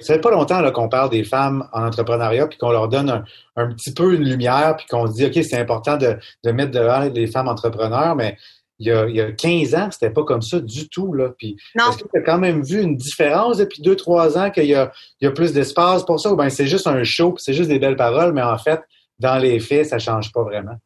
[0.00, 3.24] Ça fait pas longtemps qu'on parle des femmes en entrepreneuriat, puis qu'on leur donne
[3.56, 7.00] un, petit peu une lumière, puis qu'on dit, OK, c'est important de, de mettre devant
[7.00, 8.36] les femmes entrepreneurs, mais
[8.78, 11.12] il y, a, il y a 15 ans, c'était pas comme ça du tout.
[11.12, 11.30] Là.
[11.36, 14.74] Puis, est-ce que tu as quand même vu une différence depuis 2-3 ans qu'il y
[14.74, 16.32] a, il y a plus d'espace pour ça?
[16.32, 18.80] Ou bien c'est juste un show, c'est juste des belles paroles, mais en fait,
[19.18, 20.76] dans les faits, ça change pas vraiment?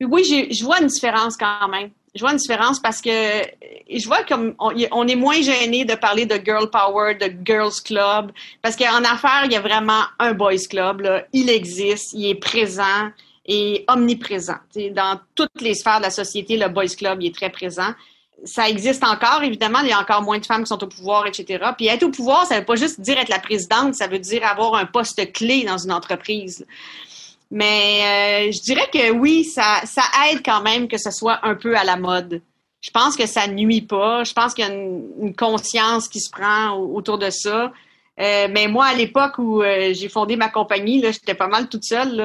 [0.00, 1.90] Oui, je vois une différence quand même.
[2.14, 6.26] Je vois une différence parce que je vois comme on, est moins gêné de parler
[6.26, 10.66] de girl power, de girls club, parce qu'en affaires, il y a vraiment un boys
[10.68, 11.00] club.
[11.00, 11.24] Là.
[11.32, 13.10] Il existe, il est présent
[13.44, 14.58] est omniprésent.
[14.92, 17.92] dans toutes les sphères de la société, le Boys Club est très présent.
[18.44, 21.26] Ça existe encore, évidemment, il y a encore moins de femmes qui sont au pouvoir,
[21.26, 21.64] etc.
[21.76, 24.18] Puis être au pouvoir, ça ne veut pas juste dire être la présidente, ça veut
[24.18, 26.66] dire avoir un poste clé dans une entreprise.
[27.50, 31.54] Mais euh, je dirais que oui, ça, ça aide quand même que ce soit un
[31.54, 32.40] peu à la mode.
[32.80, 34.24] Je pense que ça nuit pas.
[34.24, 37.72] Je pense qu'il y a une conscience qui se prend autour de ça.
[38.20, 41.84] Euh, mais moi, à l'époque où euh, j'ai fondé ma compagnie, j'étais pas mal toute
[41.84, 42.22] seule.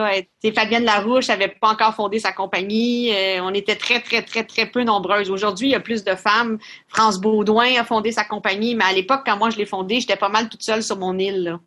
[0.53, 3.11] Fabienne Larouche n'avait pas encore fondé sa compagnie.
[3.13, 5.31] Euh, on était très, très, très, très peu nombreuses.
[5.31, 6.57] Aujourd'hui, il y a plus de femmes.
[6.87, 10.17] France Baudouin a fondé sa compagnie, mais à l'époque, quand moi je l'ai fondée, j'étais
[10.17, 11.57] pas mal toute seule sur mon île.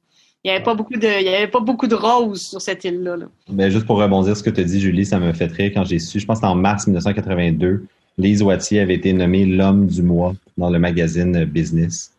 [0.45, 3.17] Il n'y avait pas beaucoup de, avait pas beaucoup de roses sur cette île-là.
[3.49, 5.85] Ben, juste pour rebondir ce que tu as dit, Julie, ça me fait rire quand
[5.85, 7.85] j'ai su, je pense que en mars 1982,
[8.17, 12.13] Lise Wattier avait été nommée l'homme du mois dans le magazine Business.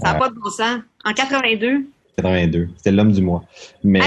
[0.00, 0.80] Ça n'a pas de bon sens.
[1.04, 1.86] En 82?
[2.16, 2.68] 82.
[2.76, 3.44] C'était l'homme du mois.
[3.82, 4.00] Mais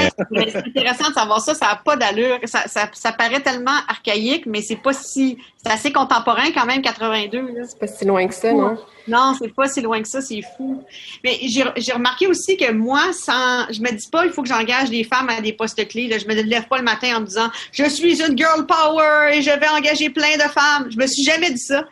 [0.48, 1.54] c'est intéressant de savoir ça.
[1.54, 2.40] Ça n'a pas d'allure.
[2.46, 5.38] Ça, ça, paraît tellement archaïque, mais c'est pas si.
[5.64, 7.54] C'est assez contemporain quand même, 82.
[7.68, 8.78] C'est pas si loin que ça, non?
[9.08, 10.22] Non, c'est pas si loin que ça.
[10.22, 10.84] C'est fou.
[11.24, 14.90] Mais j'ai remarqué aussi que moi, sans, je me dis pas, il faut que j'engage
[14.90, 16.10] des femmes à des postes clés.
[16.18, 19.42] Je me lève pas le matin en me disant, je suis une girl power et
[19.42, 20.90] je vais engager plein de femmes.
[20.90, 21.86] Je me suis jamais dit ça.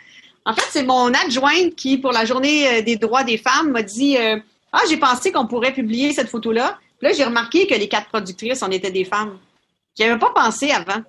[0.46, 3.82] En fait, c'est mon adjointe qui, pour la journée euh, des droits des femmes, m'a
[3.82, 4.38] dit euh,
[4.72, 6.78] Ah, j'ai pensé qu'on pourrait publier cette photo-là.
[7.00, 9.38] Puis là, j'ai remarqué que les quatre productrices, on était des femmes.
[9.98, 11.02] J'y avais pas pensé avant.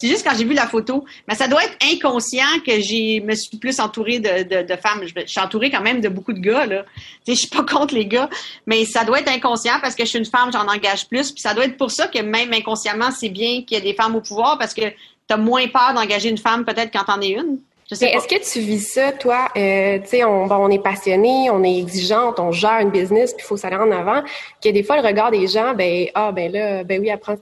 [0.00, 1.04] C'est juste quand j'ai vu la photo.
[1.26, 5.02] Mais ça doit être inconscient que j'ai me suis plus entourée de, de, femmes.
[5.04, 6.66] Je, suis entourée quand même de beaucoup de gars.
[6.66, 6.84] Là.
[7.26, 8.30] Je suis pas contre les gars,
[8.66, 11.32] mais ça doit être inconscient parce que je suis une femme, j'en engage plus.
[11.32, 13.94] Puis ça doit être pour ça que même inconsciemment, c'est bien qu'il y ait des
[13.94, 14.82] femmes au pouvoir parce que
[15.28, 17.58] tu moins peur d'engager une femme peut-être quand t'en es une.
[17.90, 19.48] Est-ce que tu vis ça, toi?
[19.56, 23.42] Euh, tu sais, on, on est passionné, on est exigeante, on gère une business, puis
[23.44, 24.22] il faut s'aller en avant.
[24.62, 27.36] Que des fois, le regard des gens, ben ah ben là, ben oui, elle prend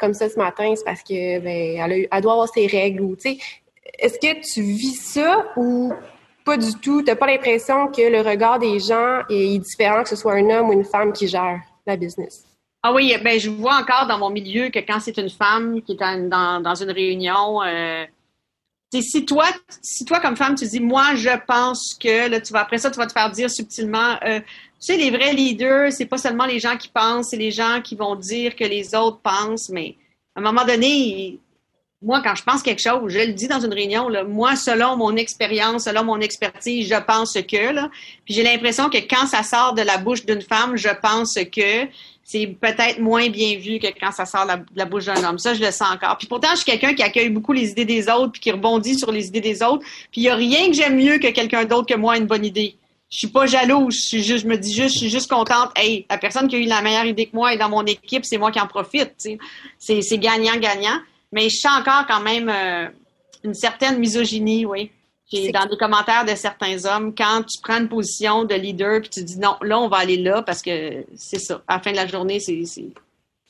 [0.00, 3.00] comme ça ce matin, c'est parce que ben elle, a, elle doit avoir ses règles
[3.02, 3.38] ou tu sais.
[3.98, 5.92] Est-ce que tu vis ça ou
[6.44, 7.02] pas du tout?
[7.02, 10.68] T'as pas l'impression que le regard des gens est différent que ce soit un homme
[10.68, 12.44] ou une femme qui gère la business?
[12.82, 15.92] Ah oui, ben je vois encore dans mon milieu que quand c'est une femme qui
[15.92, 18.04] est dans, dans une réunion, euh,
[18.92, 19.46] si toi,
[19.82, 22.90] si toi, comme femme, tu dis, moi, je pense que, là, tu vas, après ça,
[22.90, 24.46] tu vas te faire dire subtilement, euh, tu
[24.80, 27.96] sais, les vrais leaders, c'est pas seulement les gens qui pensent, c'est les gens qui
[27.96, 29.96] vont dire que les autres pensent, mais
[30.34, 31.38] à un moment donné,
[32.00, 34.96] moi, quand je pense quelque chose, je le dis dans une réunion, là, moi, selon
[34.96, 37.90] mon expérience, selon mon expertise, je pense que, là,
[38.24, 41.86] puis j'ai l'impression que quand ça sort de la bouche d'une femme, je pense que,
[42.30, 45.38] c'est peut-être moins bien vu que quand ça sort de la, bouche d'un homme.
[45.38, 46.18] Ça, je le sens encore.
[46.18, 48.98] Puis pourtant, je suis quelqu'un qui accueille beaucoup les idées des autres, puis qui rebondit
[48.98, 49.82] sur les idées des autres.
[50.12, 52.26] Puis il n'y a rien que j'aime mieux que quelqu'un d'autre que moi a une
[52.26, 52.76] bonne idée.
[53.08, 53.94] je suis pas jalouse.
[53.94, 55.70] Je, suis juste, je me dis juste, je suis juste contente.
[55.74, 58.26] Hey, la personne qui a eu la meilleure idée que moi est dans mon équipe,
[58.26, 59.14] c'est moi qui en profite.
[59.78, 61.00] C'est gagnant-gagnant.
[61.32, 62.88] Mais je sens encore quand même euh,
[63.42, 64.90] une certaine misogynie, oui.
[65.30, 69.22] Dans les commentaires de certains hommes, quand tu prends une position de leader puis tu
[69.22, 71.62] dis non, là, on va aller là parce que c'est ça.
[71.68, 72.62] À la fin de la journée, c'est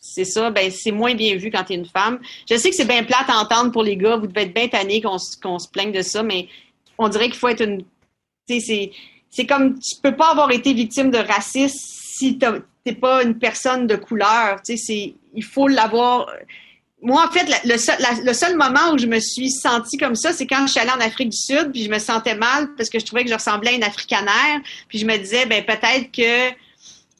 [0.00, 2.20] c'est ça, ben c'est moins bien vu quand tu es une femme.
[2.48, 4.68] Je sais que c'est bien plate à entendre pour les gars, vous devez être bien
[4.68, 6.48] tannés qu'on se plaigne de ça, mais
[6.98, 7.84] on dirait qu'il faut être une.
[8.48, 8.90] C'est
[9.30, 13.86] c'est comme tu peux pas avoir été victime de racisme si t'es pas une personne
[13.86, 14.60] de couleur.
[14.62, 16.30] Tu sais, il faut l'avoir.
[17.00, 20.32] Moi, en fait, le, seul, le seul moment où je me suis sentie comme ça,
[20.32, 22.90] c'est quand je suis allée en Afrique du Sud, puis je me sentais mal parce
[22.90, 26.10] que je trouvais que je ressemblais à une africanaire, puis je me disais, ben peut-être
[26.10, 26.54] que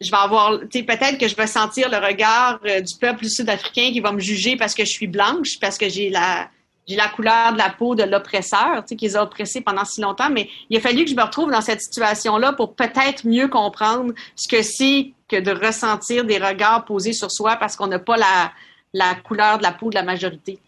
[0.01, 3.27] je vais avoir, tu sais, peut-être que je vais sentir le regard euh, du peuple
[3.27, 6.49] sud-africain qui va me juger parce que je suis blanche, parce que j'ai la,
[6.88, 9.85] j'ai la couleur de la peau de l'oppresseur, tu sais, qui les a oppressés pendant
[9.85, 13.27] si longtemps, mais il a fallu que je me retrouve dans cette situation-là pour peut-être
[13.27, 17.88] mieux comprendre ce que c'est que de ressentir des regards posés sur soi parce qu'on
[17.88, 18.53] n'a pas la,
[18.92, 20.59] la couleur de la peau de la majorité.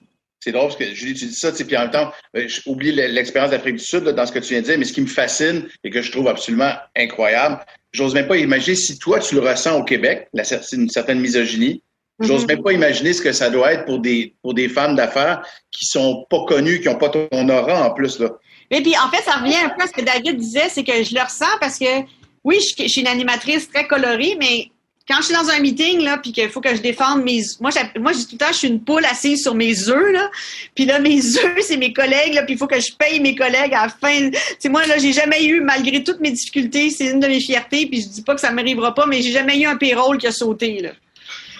[0.41, 3.51] C'est drôle parce que Julie, tu dis ça, puis en même temps, euh, j'oublie l'expérience
[3.51, 5.69] d'Afrique du Sud dans ce que tu viens de dire, mais ce qui me fascine
[5.85, 7.61] et que je trouve absolument incroyable,
[7.93, 10.29] j'ose même pas imaginer si toi, tu le ressens au Québec,
[10.73, 11.83] une certaine misogynie,
[12.21, 12.49] J'ose mhm.
[12.49, 15.87] même pas imaginer ce que ça doit être pour des, pour des femmes d'affaires qui
[15.87, 18.31] sont pas connues, qui ont pas ton aura en plus, là.
[18.71, 21.03] Mais puis, en fait, ça revient un peu à ce que David disait, c'est que
[21.03, 22.03] je le ressens parce que,
[22.45, 24.71] oui, je, suis une animatrice très colorée, mais
[25.11, 27.43] quand je suis dans un meeting, là, puis qu'il faut que je défende mes...
[27.59, 30.13] Moi, moi, je dis tout le temps, je suis une poule assise sur mes œufs,
[30.13, 30.31] là.
[30.75, 33.35] Puis là, mes œufs, c'est mes collègues, là, puis il faut que je paye mes
[33.35, 34.31] collègues à la fin.
[34.61, 37.87] Tu moi, là, j'ai jamais eu, malgré toutes mes difficultés, c'est une de mes fiertés,
[37.87, 40.29] puis je dis pas que ça m'arrivera pas, mais j'ai jamais eu un payroll qui
[40.29, 40.91] a sauté, là.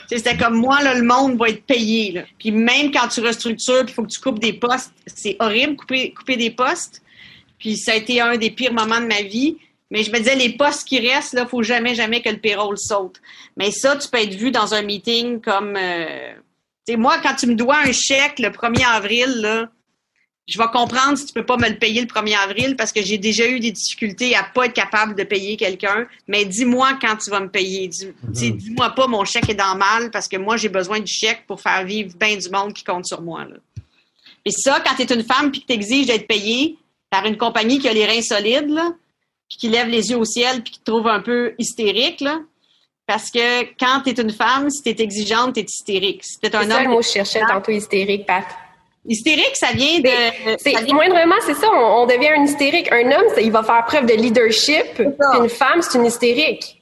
[0.09, 2.13] C'était comme moi, là, le monde va être payé.
[2.13, 2.23] Là.
[2.39, 6.13] Puis même quand tu restructures, il faut que tu coupes des postes, c'est horrible, couper,
[6.13, 7.01] couper des postes.
[7.61, 9.57] Puis ça a été un des pires moments de ma vie.
[9.91, 12.79] Mais je me disais, les postes qui restent, là, faut jamais, jamais que le payroll
[12.79, 13.21] saute.
[13.57, 15.77] Mais ça, tu peux être vu dans un meeting comme...
[15.77, 16.33] Euh,
[16.87, 19.69] sais, moi, quand tu me dois un chèque le 1er avril, là,
[20.47, 23.03] je vais comprendre si tu peux pas me le payer le 1er avril parce que
[23.03, 26.07] j'ai déjà eu des difficultés à pas être capable de payer quelqu'un.
[26.27, 27.89] Mais dis-moi quand tu vas me payer.
[27.89, 28.33] Mhm.
[28.33, 31.61] Dis-moi pas mon chèque est dans mal parce que moi, j'ai besoin du chèque pour
[31.61, 33.45] faire vivre bien du monde qui compte sur moi.
[33.45, 33.57] Là.
[34.45, 36.77] Et ça, quand tu es une femme puis que tu exiges d'être payée
[37.11, 38.93] par une compagnie qui a les reins solides, là,
[39.51, 42.39] puis qui lève les yeux au ciel puis qui te trouve un peu hystérique, là,
[43.11, 46.23] parce que quand tu es une femme, si tu es exigeante, tu es hystérique.
[46.23, 46.71] Si un homme.
[46.71, 48.45] Ça, le mot je cherchais tantôt hystérique, Pat.
[49.05, 50.57] Hystérique, ça vient de.
[50.59, 51.69] C'est moindrement, c'est ça.
[51.73, 52.93] On, devient un hystérique.
[52.93, 55.01] Un homme, il va faire preuve de leadership.
[55.01, 56.81] Une femme, c'est une hystérique.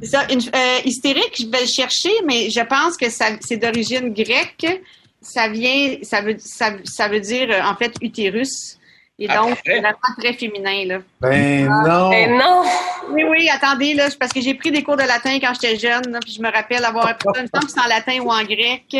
[0.00, 0.26] C'est ça.
[0.30, 4.80] Une, euh, hystérique, je vais le chercher, mais je pense que ça, c'est d'origine grecque.
[5.20, 8.77] Ça vient, ça veut, ça, ça veut dire en fait utérus.
[9.20, 10.98] Et donc, c'est vraiment très féminin, là.
[11.20, 11.88] Ben ah.
[11.88, 12.10] non!
[12.10, 12.62] Ben non!
[13.10, 16.12] Oui, oui, attendez, là, parce que j'ai pris des cours de latin quand j'étais jeune,
[16.12, 18.44] là, puis je me rappelle avoir appris ça, temps que c'est en latin ou en
[18.44, 18.96] grec.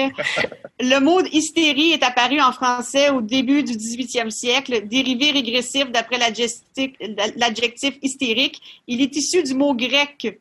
[0.81, 6.19] Le mot hystérie est apparu en français au début du 18e siècle, dérivé régressif d'après
[6.19, 8.61] l'adjectif hystérique.
[8.89, 10.41] Il est issu du mot grec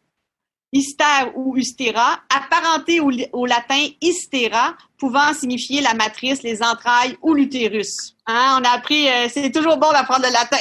[0.74, 8.16] hystère ou hystéra, apparenté au, latin hystéra, pouvant signifier la matrice, les entrailles ou l'utérus.
[8.26, 10.58] Hein, on a appris, euh, c'est toujours bon d'apprendre le latin.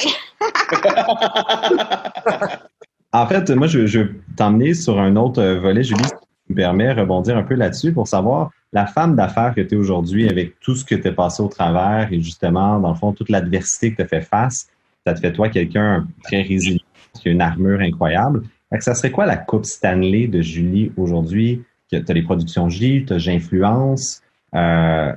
[3.11, 6.55] en fait, moi, je, je veux t'emmener sur un autre volet, Julie, si tu me
[6.55, 10.59] permets, rebondir un peu là-dessus pour savoir la femme d'affaires que tu es aujourd'hui avec
[10.59, 13.91] tout ce que tu es passé au travers et justement, dans le fond, toute l'adversité
[13.91, 14.67] que tu as fait face,
[15.05, 18.43] ça te fait toi quelqu'un très résilient, qui a une armure incroyable.
[18.79, 21.63] Ça serait quoi la Coupe Stanley de Julie aujourd'hui?
[21.89, 24.21] Tu as les productions J, tu as J'influence.
[24.55, 25.11] Euh,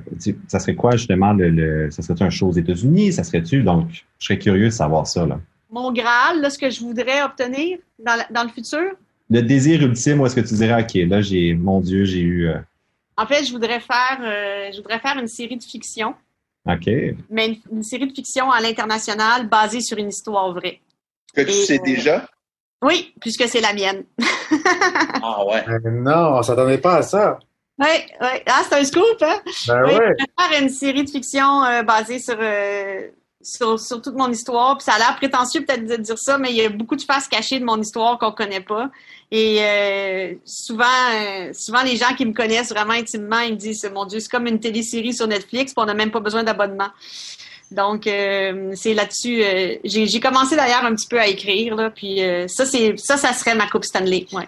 [0.47, 3.13] ça serait quoi justement le, ça serait un show aux États-Unis?
[3.13, 3.63] Ça serait-tu?
[3.63, 3.87] Donc,
[4.19, 5.25] je serais curieux de savoir ça.
[5.25, 5.39] Là.
[5.69, 8.91] Mon Graal, là, ce que je voudrais obtenir dans, dans le futur?
[9.29, 12.49] Le désir ultime, où est-ce que tu dirais, OK, là, j'ai, mon Dieu, j'ai eu.
[12.49, 12.57] Euh,
[13.15, 16.13] en fait, je voudrais faire, euh, je voudrais faire une série de fiction.
[16.65, 16.89] OK.
[17.29, 20.79] Mais une, série de fiction à l'international basée sur une histoire vraie.
[21.33, 22.27] Que tu sais déjà?
[22.81, 24.03] Oui, puisque c'est la mienne.
[25.21, 25.63] ah ouais.
[25.85, 27.39] non, on s'attendait pas à ça.
[27.79, 27.87] Oui,
[28.21, 28.27] oui.
[28.47, 29.39] Ah, c'est un scoop, hein?
[29.67, 33.07] Ben oui, Je vais faire une série de fiction euh, basée sur, euh,
[33.41, 34.77] sur, sur, toute mon histoire.
[34.77, 37.01] Puis ça a l'air prétentieux peut-être de dire ça, mais il y a beaucoup de
[37.01, 38.89] faces cachées de mon histoire qu'on connaît pas.
[39.31, 40.83] Et euh, souvent,
[41.15, 44.29] euh, souvent les gens qui me connaissent vraiment intimement, ils me disent "Mon Dieu, c'est
[44.29, 46.89] comme une télésérie sur Netflix, puis on n'a même pas besoin d'abonnement."
[47.71, 49.43] Donc euh, c'est là-dessus.
[49.83, 53.55] j'ai commencé d'ailleurs un petit peu à écrire là, puis ça c'est ça, ça serait
[53.55, 54.27] ma coupe Stanley.
[54.33, 54.47] Ouais.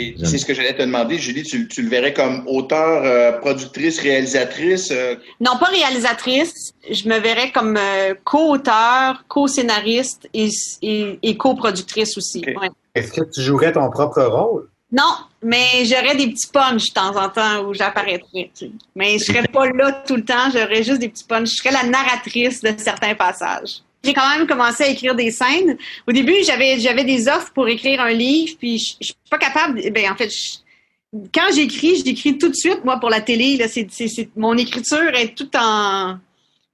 [0.00, 4.00] Et c'est ce que j'allais te demander, Julie, tu, le verrais comme auteur, euh, productrice,
[4.00, 4.90] réalisatrice?
[4.90, 5.16] Euh?
[5.40, 6.72] Non, pas réalisatrice.
[6.90, 10.48] Je me verrais comme euh, co-auteur, co-scénariste et,
[10.80, 12.42] et, co-productrice aussi.
[12.94, 14.69] Est-ce que tu jouerais ton propre rôle?
[14.92, 18.50] Non, mais j'aurais des petits punchs de temps en temps où j'apparaîtrais.
[18.96, 21.48] Mais je serais pas là tout le temps, j'aurais juste des petits punchs.
[21.50, 23.82] Je serais la narratrice de certains passages.
[24.02, 25.76] J'ai quand même commencé à écrire des scènes.
[26.08, 29.38] Au début, j'avais j'avais des offres pour écrire un livre, puis je, je suis pas
[29.38, 29.80] capable.
[29.92, 30.30] Ben en fait,
[31.34, 32.84] quand j'écris, j'écris tout de suite.
[32.84, 33.88] Moi, pour la télé, là, c'est,
[34.36, 36.16] mon écriture est tout en.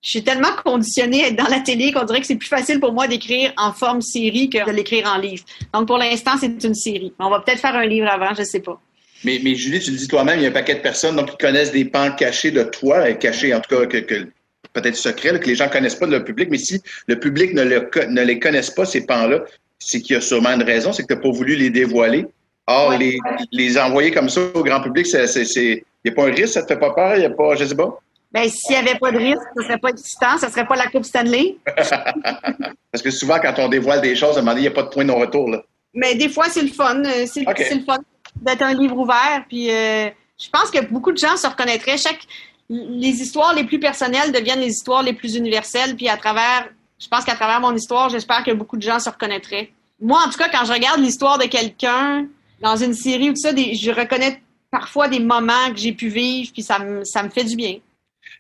[0.07, 2.79] Je suis tellement conditionnée à être dans la télé qu'on dirait que c'est plus facile
[2.79, 5.45] pour moi d'écrire en forme série que de l'écrire en livre.
[5.75, 7.12] Donc, pour l'instant, c'est une série.
[7.19, 8.81] On va peut-être faire un livre avant, je sais pas.
[9.25, 11.33] Mais, mais Julie, tu le dis toi-même, il y a un paquet de personnes donc,
[11.33, 14.29] qui connaissent des pans cachés de toi, cachés en tout cas que, que
[14.73, 17.64] peut-être secret, que les gens connaissent pas de le public, mais si le public ne,
[17.64, 19.40] ne les connaisse pas, ces pans-là,
[19.81, 22.27] c'est qu'il y a sûrement une raison, c'est que tu n'as pas voulu les dévoiler.
[22.69, 23.19] Or, les,
[23.51, 26.69] les envoyer comme ça au grand public, il n'y a pas un risque, ça te
[26.73, 27.99] fait pas peur, il n'y a pas, je sais pas?
[28.37, 30.88] Ben, s'il n'y avait pas de risque, ce serait pas excitant, ce serait pas la
[30.88, 31.57] Coupe Stanley.
[32.92, 34.72] Parce que souvent, quand on dévoile des choses, à un moment donné, il n'y a
[34.72, 35.62] pas de point de non-retour, là.
[35.94, 37.03] Mais des fois, c'est le fun.
[37.03, 37.96] Euh, c'est le fun
[38.42, 39.42] d'être un livre ouvert.
[39.49, 41.96] Puis, euh, je pense que beaucoup de gens se reconnaîtraient.
[41.96, 42.20] Chaque,
[42.68, 45.96] les histoires les plus personnelles deviennent les histoires les plus universelles.
[45.96, 46.68] Puis à travers,
[46.99, 49.72] je pense qu'à travers mon histoire, j'espère que beaucoup de gens se reconnaîtraient.
[49.99, 52.27] Moi, en tout cas, quand je regarde l'histoire de quelqu'un
[52.61, 56.51] dans une série ou tout ça, je reconnais parfois des moments que j'ai pu vivre,
[56.53, 57.79] puis ça me, ça me fait du bien.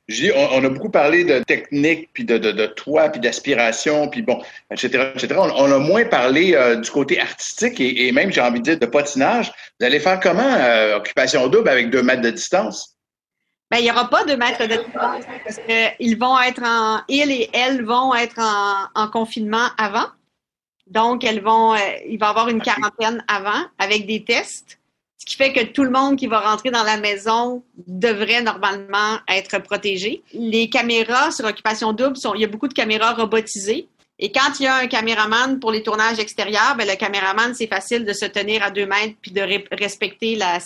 [0.08, 4.22] Je on, a beaucoup parlé de technique, puis de, de, de toi, puis d'aspiration, puis
[4.22, 4.40] bon,
[4.70, 5.34] etc., etc.
[5.36, 8.86] On, a moins parlé euh, du côté artistique et, même, j'ai envie de dire, de
[8.86, 9.52] patinage.
[9.80, 12.96] Vous allez faire comment, euh, occupation double avec deux mètres de distance?
[13.68, 17.32] Ben, il n'y aura pas de maître de distance parce qu'ils vont être en, ils
[17.32, 20.06] et elles vont être en, confinement avant.
[20.86, 24.78] Donc, elles vont, euh, il va y avoir une quarantaine avant avec des tests,
[25.26, 29.18] ce qui fait que tout le monde qui va rentrer dans la maison devrait normalement
[29.28, 30.22] être protégé.
[30.32, 33.88] Les caméras sur occupation double sont, il y a beaucoup de caméras robotisées.
[34.18, 37.66] Et quand il y a un caméraman pour les tournages extérieurs, ben, le caméraman, c'est
[37.66, 39.42] facile de se tenir à deux mètres puis de
[39.74, 40.60] respecter la.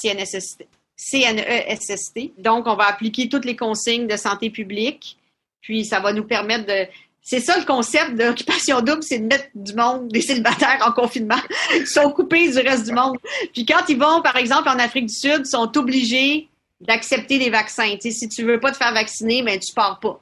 [1.01, 2.33] CNESST.
[2.39, 5.17] Donc, on va appliquer toutes les consignes de santé publique,
[5.63, 6.87] puis ça va nous permettre de...
[7.23, 11.41] C'est ça le concept d'occupation double, c'est de mettre du monde, des célibataires en confinement.
[11.77, 13.17] Ils sont coupés du reste du monde.
[13.53, 16.49] Puis quand ils vont, par exemple, en Afrique du Sud, ils sont obligés
[16.81, 17.95] d'accepter les vaccins.
[18.01, 20.21] Si tu veux pas te faire vacciner, ben tu pars pas.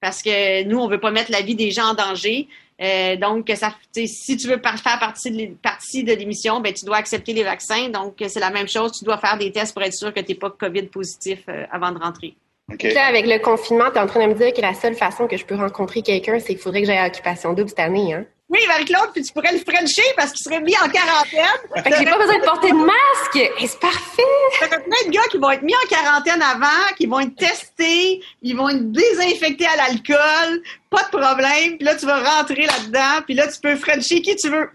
[0.00, 2.48] Parce que nous, on veut pas mettre la vie des gens en danger.
[2.80, 6.98] Euh, donc, ça, si tu veux faire partie de, partie de l'émission, ben, tu dois
[6.98, 7.88] accepter les vaccins.
[7.88, 8.92] Donc, c'est la même chose.
[8.92, 11.64] Tu dois faire des tests pour être sûr que tu n'es pas COVID positif euh,
[11.70, 12.36] avant de rentrer.
[12.68, 15.28] Là, avec le confinement, tu es en train de me dire que la seule façon
[15.28, 18.12] que je peux rencontrer quelqu'un, c'est qu'il faudrait que j'aille à Occupation Double cette année.
[18.12, 18.26] Hein?
[18.48, 21.82] Oui, Marie-Claude, puis tu pourrais le frencher parce qu'il serait mis en quarantaine.
[21.82, 23.52] Fait que j'ai pas besoin de porter de masque.
[23.60, 24.22] C'est parfait.
[24.60, 27.20] Il y a plein de gars qui vont être mis en quarantaine avant, qui vont
[27.20, 31.76] être testés, ils vont être désinfectés à l'alcool, pas de problème.
[31.76, 34.70] Puis là, tu vas rentrer là-dedans, puis là, tu peux frencher qui tu veux.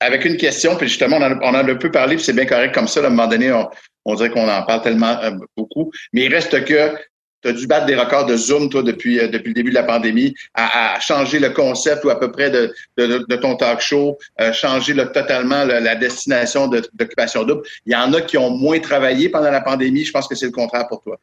[0.00, 2.32] avec, une question, puis justement, on en a, on a un peu parlé, puis c'est
[2.32, 3.00] bien correct comme ça.
[3.00, 3.68] à un moment donné, on,
[4.04, 5.90] on dirait qu'on en parle tellement euh, beaucoup.
[6.12, 6.94] Mais il reste que
[7.42, 9.74] tu as dû battre des records de Zoom, toi, depuis, euh, depuis le début de
[9.74, 14.16] la pandémie, à, changer le concept ou à peu près de, de, ton talk show,
[14.40, 17.62] euh, changer totalement la destination d'occupation double.
[17.86, 20.04] Il y en a qui ont moins travaillé pendant la pandémie.
[20.04, 21.18] Je pense que c'est le contraire pour toi.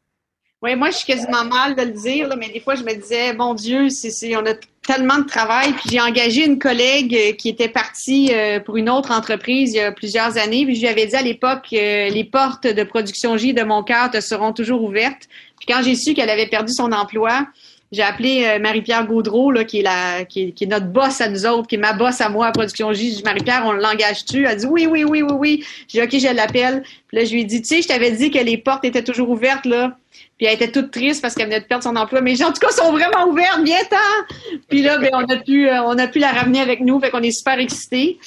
[0.61, 3.33] Oui, moi, je suis quasiment mal de le dire, mais des fois, je me disais,
[3.33, 4.53] bon Dieu, c'est, on a
[4.99, 5.73] de travail.
[5.73, 8.31] Puis j'ai engagé une collègue euh, qui était partie
[8.65, 10.65] pour une autre entreprise il y a plusieurs années.
[10.65, 14.09] Puis je lui avais dit à l'époque, les portes de production J de mon cœur
[14.21, 15.27] seront toujours ouvertes.
[15.59, 17.47] Puis quand j'ai su qu'elle avait perdu son emploi,
[17.91, 21.45] j'ai appelé euh, Marie-Pierre Gaudreau, là, qui est la, qui est, notre boss à nous
[21.45, 23.09] autres, qui est ma boss à moi à Production J.
[23.09, 24.45] J'ai dit, Marie-Pierre, on l'engage-tu?
[24.45, 25.65] Elle dit, oui, oui, oui, oui, oui.
[25.89, 26.83] J'ai dit, OK, je l'appelle.
[27.07, 29.03] Puis là, je lui ai dit, tu sais, je t'avais dit que les portes étaient
[29.03, 29.97] toujours ouvertes, là.
[30.37, 32.21] Puis elle était toute triste parce qu'elle venait de perdre son emploi.
[32.21, 34.57] Mais en tout cas, sont vraiment ouvertes, bien temps.
[34.69, 36.99] Puis là, ben, on a pu, euh, on a pu la ramener avec nous.
[36.99, 38.17] Fait qu'on est super excités.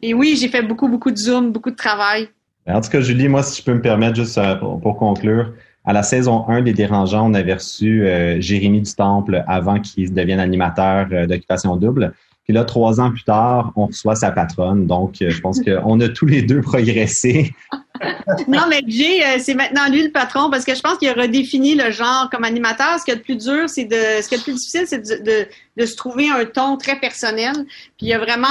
[0.00, 2.28] Et oui, j'ai fait beaucoup, beaucoup de Zoom, beaucoup de travail.
[2.66, 5.52] En tout cas, Julie, moi, si je peux me permettre, juste euh, pour conclure,
[5.84, 10.12] à la saison 1 des Dérangeants, on avait reçu euh, Jérémy du Temple avant qu'il
[10.12, 12.12] devienne animateur euh, d'Occupation Double.
[12.44, 14.86] Puis là, trois ans plus tard, on reçoit sa patronne.
[14.86, 17.54] Donc, euh, je pense qu'on a tous les deux progressé.
[18.48, 21.74] non, mais Jay, c'est maintenant lui le patron parce que je pense qu'il a redéfini
[21.74, 22.98] le genre comme animateur.
[22.98, 24.98] Ce qui est le plus dur, c'est de, ce qui est le plus difficile, c'est
[24.98, 27.52] de, de, se trouver un ton très personnel.
[27.98, 28.46] Puis il a vraiment,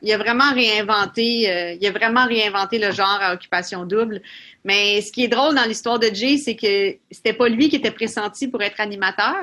[0.00, 4.22] il a vraiment réinventé, il a vraiment réinventé le genre à Occupation Double.
[4.64, 7.76] Mais ce qui est drôle dans l'histoire de Jay, c'est que c'était pas lui qui
[7.76, 9.36] était pressenti pour être animateur.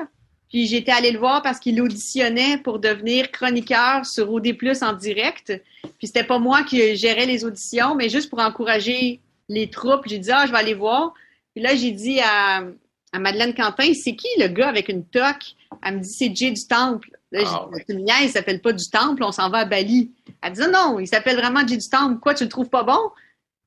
[0.48, 5.62] Puis j'étais allée le voir parce qu'il auditionnait pour devenir chroniqueur sur OD+, en direct.
[5.98, 10.02] Puis c'était pas moi qui gérais les auditions, mais juste pour encourager les troupes.
[10.06, 11.14] J'ai dit, ah, je vais aller voir.
[11.54, 12.64] Puis là, j'ai dit à,
[13.12, 15.54] à Madeleine Quentin, c'est qui le gars avec une toque?
[15.84, 17.10] Elle me dit, c'est Jay du Temple.
[17.30, 20.10] Là, Ah, j'ai dit, il s'appelle pas du Temple, on s'en va à Bali.
[20.42, 22.18] Elle dit, non, il s'appelle vraiment Jay du Temple.
[22.20, 22.98] Quoi, tu le trouves pas bon?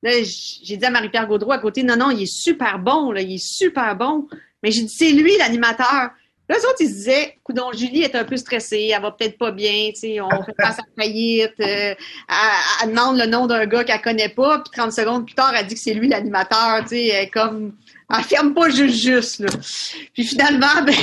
[0.02, 3.34] Là, j'ai dit à Marie-Pierre Gaudreau à côté, non, non, il est super bon, il
[3.34, 4.28] est super bon.
[4.62, 6.10] Mais j'ai dit, c'est lui l'animateur.
[6.48, 9.36] Là, eux autres, ils se disaient, coudon, Julie est un peu stressée, elle va peut-être
[9.36, 11.92] pas bien, tu sais, on fait pas sa faillite, euh,
[12.82, 15.66] elle, demande le nom d'un gars qu'elle connaît pas, puis 30 secondes plus tard, elle
[15.66, 17.74] dit que c'est lui l'animateur, tu sais, comme,
[18.16, 19.48] elle ferme pas juste juste, là.
[20.14, 20.94] Puis finalement, ben,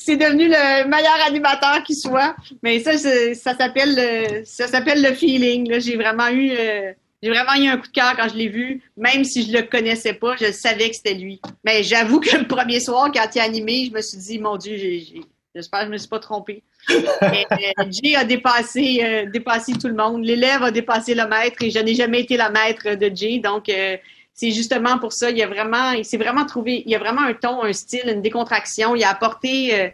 [0.00, 2.34] c'est devenu le meilleur animateur qui soit.
[2.64, 5.78] Mais ça, ça s'appelle, le- ça s'appelle le feeling, là.
[5.78, 6.92] J'ai vraiment eu, euh,
[7.24, 9.62] j'ai vraiment eu un coup de cœur quand je l'ai vu, même si je le
[9.62, 11.40] connaissais pas, je savais que c'était lui.
[11.64, 14.58] Mais j'avoue que le premier soir, quand il a animé, je me suis dit, mon
[14.58, 14.76] Dieu,
[15.54, 16.62] j'espère que je me suis pas trompée.
[17.22, 20.22] Mais, euh, Jay a dépassé, euh, dépassé tout le monde.
[20.22, 23.38] L'élève a dépassé le maître et je n'ai jamais été la maître de Jay.
[23.38, 23.96] Donc, euh,
[24.34, 25.30] c'est justement pour ça.
[25.30, 28.94] Il a vraiment, s'est vraiment trouvé, il a vraiment un ton, un style, une décontraction.
[28.96, 29.88] Il a apporté euh,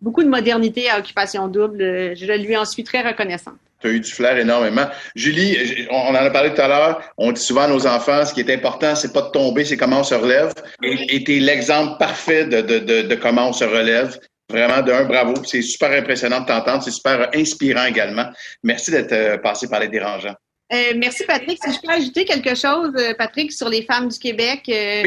[0.00, 1.82] beaucoup de modernité à Occupation Double.
[1.82, 3.58] Euh, Je lui en suis très reconnaissante.
[3.82, 4.86] Tu as eu du flair énormément.
[5.16, 7.02] Julie, on en a parlé tout à l'heure.
[7.18, 9.76] On dit souvent à nos enfants, ce qui est important, c'est pas de tomber, c'est
[9.76, 10.52] comment on se relève.
[10.82, 14.18] Et tu es l'exemple parfait de, de, de, de comment on se relève.
[14.50, 15.34] Vraiment, d'un, bravo.
[15.46, 16.82] C'est super impressionnant de t'entendre.
[16.82, 18.26] C'est super inspirant également.
[18.62, 20.34] Merci d'être euh, passé par les dérangeants.
[20.72, 21.58] Euh, merci Patrick.
[21.64, 25.04] Si je peux ajouter quelque chose, euh, Patrick, sur les femmes du Québec, euh,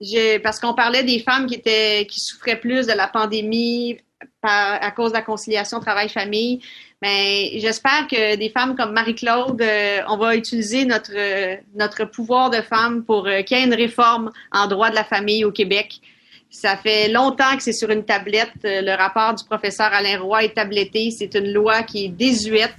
[0.00, 3.98] je- parce qu'on parlait des femmes qui étaient qui souffraient plus de la pandémie
[4.40, 6.60] par, à cause de la conciliation travail-famille.
[7.00, 12.50] Mais j'espère que des femmes comme Marie-Claude, euh, on va utiliser notre euh, notre pouvoir
[12.50, 15.52] de femme pour euh, qu'il y ait une réforme en droit de la famille au
[15.52, 16.00] Québec.
[16.50, 18.50] Ça fait longtemps que c'est sur une tablette.
[18.64, 21.12] Euh, Le rapport du professeur Alain Roy est tabletté.
[21.12, 22.74] C'est une loi qui est désuète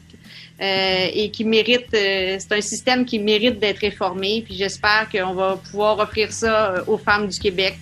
[0.61, 1.87] et qui mérite.
[1.91, 4.43] c'est un système qui mérite d'être réformé.
[4.45, 7.77] Puis j'espère qu'on va pouvoir offrir ça aux femmes du Québec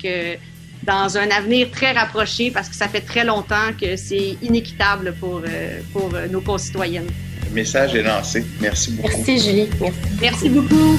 [0.88, 5.42] dans un avenir très rapproché parce que ça fait très longtemps que c'est inéquitable pour
[5.46, 7.10] euh, pour euh, nos concitoyennes.
[7.50, 8.46] Le message est lancé.
[8.62, 9.10] Merci beaucoup.
[9.10, 9.70] Merci, Julie.
[9.82, 10.00] Merci.
[10.22, 10.98] Merci beaucoup.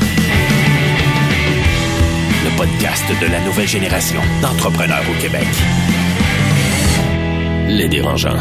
[2.45, 5.47] Le podcast de la nouvelle génération d'entrepreneurs au Québec.
[7.69, 8.39] Les dérangeants.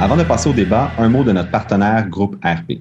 [0.00, 2.80] Avant de passer au débat, un mot de notre partenaire Groupe RP.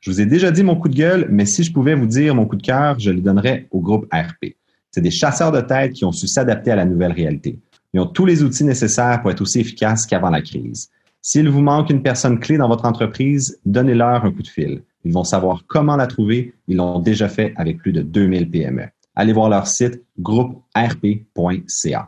[0.00, 2.34] Je vous ai déjà dit mon coup de gueule, mais si je pouvais vous dire
[2.34, 4.54] mon coup de cœur, je le donnerais au groupe RP.
[4.94, 7.58] C'est des chasseurs de tête qui ont su s'adapter à la nouvelle réalité.
[7.92, 10.88] Ils ont tous les outils nécessaires pour être aussi efficaces qu'avant la crise.
[11.20, 14.82] S'il vous manque une personne clé dans votre entreprise, donnez-leur un coup de fil.
[15.04, 16.54] Ils vont savoir comment la trouver.
[16.68, 18.84] Ils l'ont déjà fait avec plus de 2000 PME.
[19.16, 22.06] Allez voir leur site grouperp.ca.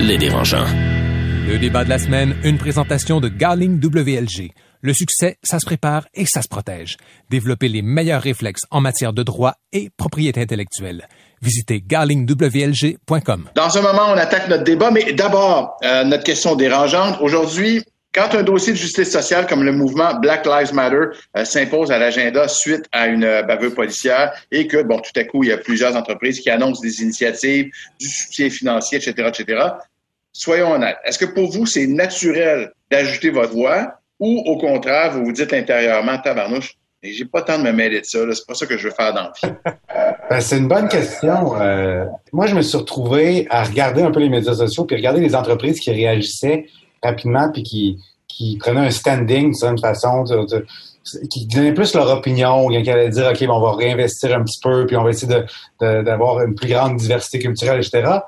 [0.00, 0.64] Les dérangeants.
[1.46, 4.52] Le débat de la semaine, une présentation de Garling WLG.
[4.84, 6.98] Le succès, ça se prépare et ça se protège.
[7.30, 11.08] Développer les meilleurs réflexes en matière de droit et propriété intellectuelle.
[11.40, 13.48] Visitez garlingwlg.com.
[13.54, 17.16] Dans un moment, on attaque notre débat, mais d'abord, euh, notre question dérangeante.
[17.22, 17.82] Aujourd'hui,
[18.12, 21.96] quand un dossier de justice sociale comme le mouvement Black Lives Matter euh, s'impose à
[21.96, 25.52] l'agenda suite à une euh, bavure policière et que, bon, tout à coup, il y
[25.52, 29.62] a plusieurs entreprises qui annoncent des initiatives, du soutien financier, etc., etc.,
[30.34, 30.98] soyons honnêtes.
[31.06, 35.52] Est-ce que pour vous, c'est naturel d'ajouter votre voix ou, au contraire, vous vous dites
[35.52, 38.66] intérieurement, tabarnouche, et j'ai pas le temps de me mêler de ça, c'est pas ça
[38.66, 39.54] que je veux faire dans la vie.
[40.30, 41.60] Ben, c'est une bonne question.
[41.60, 45.20] Euh, moi, je me suis retrouvé à regarder un peu les médias sociaux puis regarder
[45.20, 46.64] les entreprises qui réagissaient
[47.02, 50.24] rapidement puis qui, qui prenaient un standing d'une certaine façon,
[51.30, 54.58] qui donnaient plus leur opinion, qui allaient dire, OK, bon, on va réinvestir un petit
[54.62, 55.30] peu puis on va essayer
[55.78, 58.20] d'avoir une plus grande diversité culturelle, etc.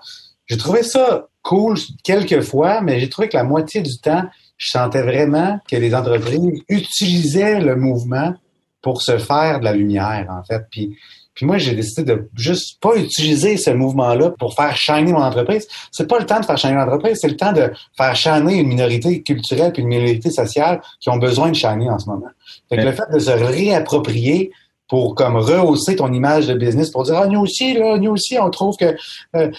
[0.45, 4.25] J'ai trouvé ça cool quelques fois, mais j'ai trouvé que la moitié du temps,
[4.57, 8.35] je sentais vraiment que les entreprises utilisaient le mouvement
[8.83, 10.65] pour se faire de la lumière, en fait.
[10.71, 10.97] Puis,
[11.35, 15.67] puis moi, j'ai décidé de juste pas utiliser ce mouvement-là pour faire shiner mon entreprise.
[15.91, 18.69] C'est pas le temps de faire shiner l'entreprise, c'est le temps de faire shiner une
[18.69, 22.29] minorité culturelle puis une minorité sociale qui ont besoin de shiner en ce moment.
[22.71, 22.87] Fait que Ouais.
[22.87, 24.51] le fait de se réapproprier
[24.89, 28.39] pour comme rehausser ton image de business pour dire ah nous aussi là nous aussi
[28.39, 28.95] on trouve que
[29.35, 29.51] euh,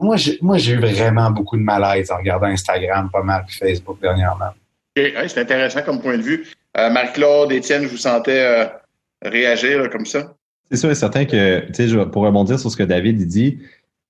[0.00, 3.56] moi j'ai moi j'ai eu vraiment beaucoup de malaise en regardant Instagram pas mal puis
[3.56, 4.50] Facebook dernièrement.
[4.96, 6.46] Ouais, c'est intéressant comme point de vue.
[6.78, 8.64] Euh, Marc-Claude, Étienne, je vous sentais euh,
[9.22, 10.34] réagir là, comme ça.
[10.70, 13.58] C'est sûr et certain que, tu sais, pour rebondir sur ce que David dit,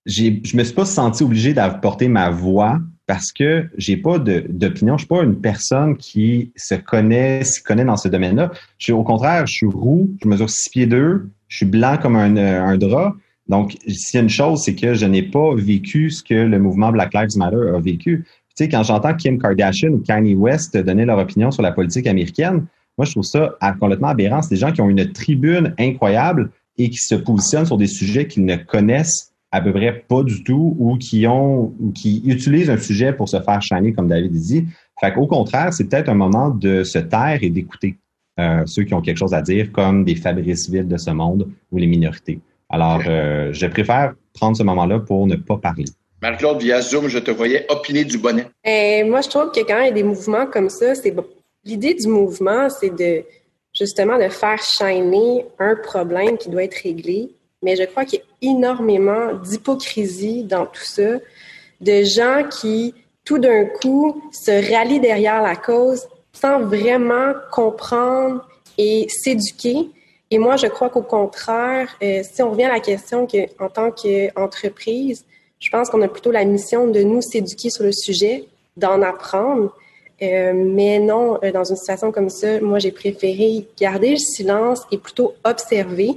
[0.07, 4.45] j'ai, je me suis pas senti obligé d'apporter ma voix parce que j'ai pas de,
[4.49, 4.97] d'opinion.
[4.97, 8.53] Je suis pas une personne qui se connaît, s'y connaît dans ce domaine-là.
[8.78, 11.99] Je suis, au contraire, je suis roux, je mesure six pieds deux, je suis blanc
[12.01, 13.14] comme un, un drap.
[13.49, 16.59] Donc, s'il y a une chose, c'est que je n'ai pas vécu ce que le
[16.59, 18.25] mouvement Black Lives Matter a vécu.
[18.49, 22.07] Tu sais, quand j'entends Kim Kardashian ou Kanye West donner leur opinion sur la politique
[22.07, 22.67] américaine,
[22.99, 24.43] moi, je trouve ça complètement aberrant.
[24.43, 28.27] C'est des gens qui ont une tribune incroyable et qui se positionnent sur des sujets
[28.27, 32.71] qu'ils ne connaissent à peu près pas du tout ou qui ont ou qui utilisent
[32.71, 34.67] un sujet pour se faire shiner, comme David dit.
[35.01, 37.97] Fait qu'au contraire, c'est peut-être un moment de se taire et d'écouter
[38.41, 41.49] euh, ceux qui ont quelque chose à dire, comme des Fabrice Ville de ce monde
[41.71, 42.41] ou les minorités.
[42.69, 45.85] Alors, euh, je préfère prendre ce moment-là pour ne pas parler.
[46.23, 48.47] Marc-Claude, via Zoom, je te voyais opiner du bonnet.
[48.64, 51.14] Et moi, je trouve que quand il y a des mouvements comme ça, c'est
[51.64, 53.23] l'idée du mouvement, c'est de
[53.75, 57.31] justement de faire shiner un problème qui doit être réglé.
[57.62, 61.19] Mais je crois qu'il y a énormément d'hypocrisie dans tout ça,
[61.81, 62.95] de gens qui,
[63.25, 68.47] tout d'un coup, se rallient derrière la cause sans vraiment comprendre
[68.79, 69.91] et s'éduquer
[70.31, 73.91] et moi, je crois qu'au contraire, euh, si on revient à la question qu'en tant
[73.93, 75.24] qu'entreprise,
[75.61, 78.45] je pense qu'on a plutôt la mission de nous s'éduquer sur le sujet,
[78.77, 79.74] d'en apprendre.
[80.22, 84.83] Euh, mais non, euh, dans une situation comme ça, moi, j'ai préféré garder le silence
[84.91, 86.11] et plutôt observer,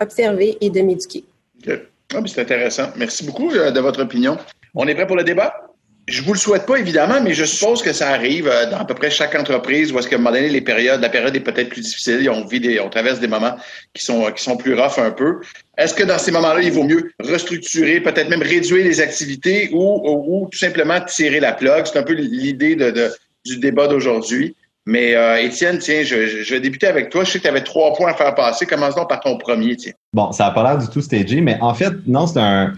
[0.00, 1.24] observer et de m'éduquer.
[1.68, 2.88] Ah, c'est intéressant.
[2.96, 4.36] Merci beaucoup de votre opinion.
[4.74, 5.66] On est prêt pour le débat?
[6.08, 8.84] Je vous le souhaite pas, évidemment, mais je suppose que ça arrive euh, dans à
[8.84, 11.40] peu près chaque entreprise où est-ce qu'à un moment donné, les périodes, la période est
[11.40, 12.30] peut-être plus difficile.
[12.30, 13.56] On vit des, on traverse des moments
[13.92, 15.40] qui sont, qui sont plus rough un peu.
[15.76, 20.00] Est-ce que dans ces moments-là, il vaut mieux restructurer, peut-être même réduire les activités ou,
[20.04, 21.86] ou, tout simplement tirer la plug?
[21.86, 23.10] C'est un peu l'idée de,
[23.44, 24.54] du débat d'aujourd'hui.
[24.86, 27.24] Mais euh, Étienne, tiens, je, je, vais débuter avec toi.
[27.24, 28.66] Je sais que tu avais trois points à faire passer.
[28.66, 29.92] Commençons par ton premier, tiens.
[30.12, 32.72] Bon, ça n'a pas l'air du tout stagé, mais en fait, non, c'est un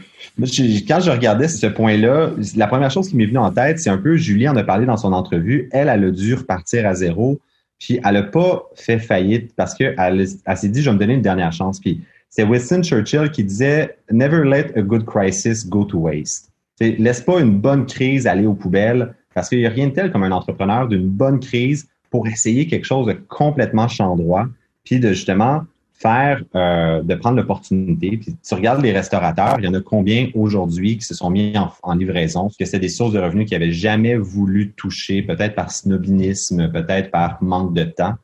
[0.89, 3.99] quand je regardais ce point-là, la première chose qui m'est venue en tête, c'est un
[3.99, 7.41] peu, Julie en a parlé dans son entrevue, elle, elle a dû repartir à zéro,
[7.79, 11.15] puis elle n'a pas fait faillite parce qu'elle elle, s'est dit, je vais me donner
[11.15, 11.81] une dernière chance.
[11.81, 16.51] Puis c'est Winston Churchill qui disait, Never let a good crisis go to waste.
[16.81, 20.11] laisse pas une bonne crise aller aux poubelles parce qu'il n'y a rien de tel
[20.11, 24.47] comme un entrepreneur d'une bonne crise pour essayer quelque chose de complètement champ droit,
[24.85, 25.63] puis de justement
[25.99, 28.17] faire, euh, de prendre l'opportunité.
[28.17, 31.55] Puis tu regardes les restaurateurs, il y en a combien aujourd'hui qui se sont mis
[31.83, 35.55] en, livraison, parce que c'est des sources de revenus qu'ils n'avaient jamais voulu toucher, peut-être
[35.55, 38.15] par snobinisme, peut-être par manque de temps?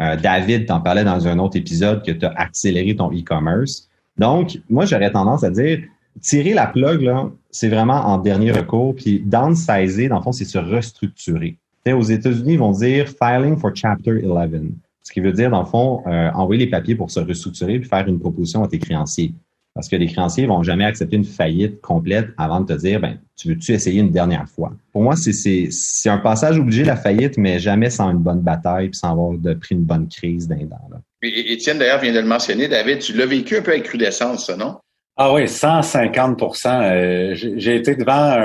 [0.00, 3.88] Euh, David t'en parlait dans un autre épisode que tu as accéléré ton e-commerce.
[4.16, 5.80] Donc, moi, j'aurais tendance à dire,
[6.20, 8.94] tirer la plug, là, c'est vraiment en dernier recours.
[8.94, 11.56] Puis downsizer, dans le fond, c'est se restructurer.
[11.92, 14.72] Aux États-Unis, ils vont dire filing for Chapter 11.
[15.02, 17.88] Ce qui veut dire, dans le fond, euh, envoyer les papiers pour se restructurer puis
[17.88, 19.34] faire une proposition à tes créanciers.
[19.74, 23.18] Parce que les créanciers vont jamais accepter une faillite complète avant de te dire, ben,
[23.36, 24.72] tu veux-tu essayer une dernière fois?
[24.92, 28.98] Pour moi, c'est un passage obligé, la faillite, mais jamais sans une bonne bataille puis
[28.98, 31.00] sans avoir de, pris une bonne crise d'un là.
[31.22, 32.68] Étienne, d'ailleurs, vient de le mentionner.
[32.68, 34.76] David, tu l'as vécu un peu avec crudescence, ça, non?
[35.16, 38.36] Ah oui, 150% euh, J'ai été devant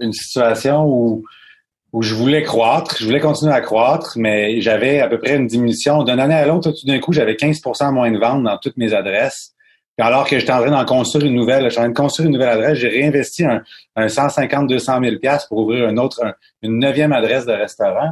[0.00, 1.24] une situation où
[1.92, 5.46] où je voulais croître, je voulais continuer à croître, mais j'avais à peu près une
[5.46, 6.02] diminution.
[6.02, 8.92] D'une année à l'autre, tout d'un coup, j'avais 15% moins de ventes dans toutes mes
[8.92, 9.54] adresses.
[9.98, 12.34] alors que j'étais en train d'en construire une nouvelle, j'étais en train de construire une
[12.34, 13.62] nouvelle adresse, j'ai réinvesti un,
[13.94, 15.16] un 150, 200 000
[15.48, 16.20] pour ouvrir une autre,
[16.62, 18.10] une neuvième adresse de restaurant.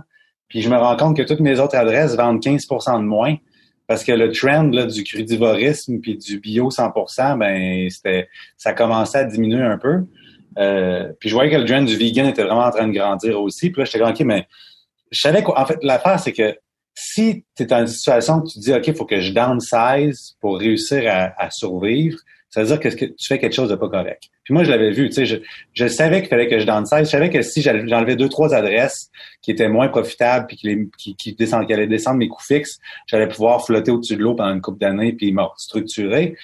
[0.48, 3.36] Puis je me rends compte que toutes mes autres adresses vendent 15% de moins
[3.86, 9.18] parce que le trend là, du crudivorisme puis du bio 100% ben c'était ça commençait
[9.18, 10.04] à diminuer un peu.
[10.58, 13.40] Euh, puis je voyais que le trend du vegan était vraiment en train de grandir
[13.40, 13.70] aussi.
[13.70, 14.46] Puis là, j'étais comme, OK, mais
[15.10, 16.56] je savais qu'en fait, l'affaire, c'est que
[16.94, 20.36] si tu es dans une situation où tu dis, OK, il faut que je downsize
[20.40, 22.18] pour réussir à, survivre,
[22.50, 24.24] ça veut dire que tu fais quelque chose de pas correct.
[24.44, 25.36] Puis moi, je l'avais vu, tu sais, je,
[25.72, 27.06] je savais qu'il fallait que je downsize.
[27.06, 29.10] Je savais que si j'enlevais deux, trois adresses
[29.42, 32.78] qui étaient moins profitables puis qui, qui, qui, allaient descendre mes coûts fixes,
[33.08, 36.36] j'allais pouvoir flotter au-dessus de l'eau pendant une couple d'années puis me structurer.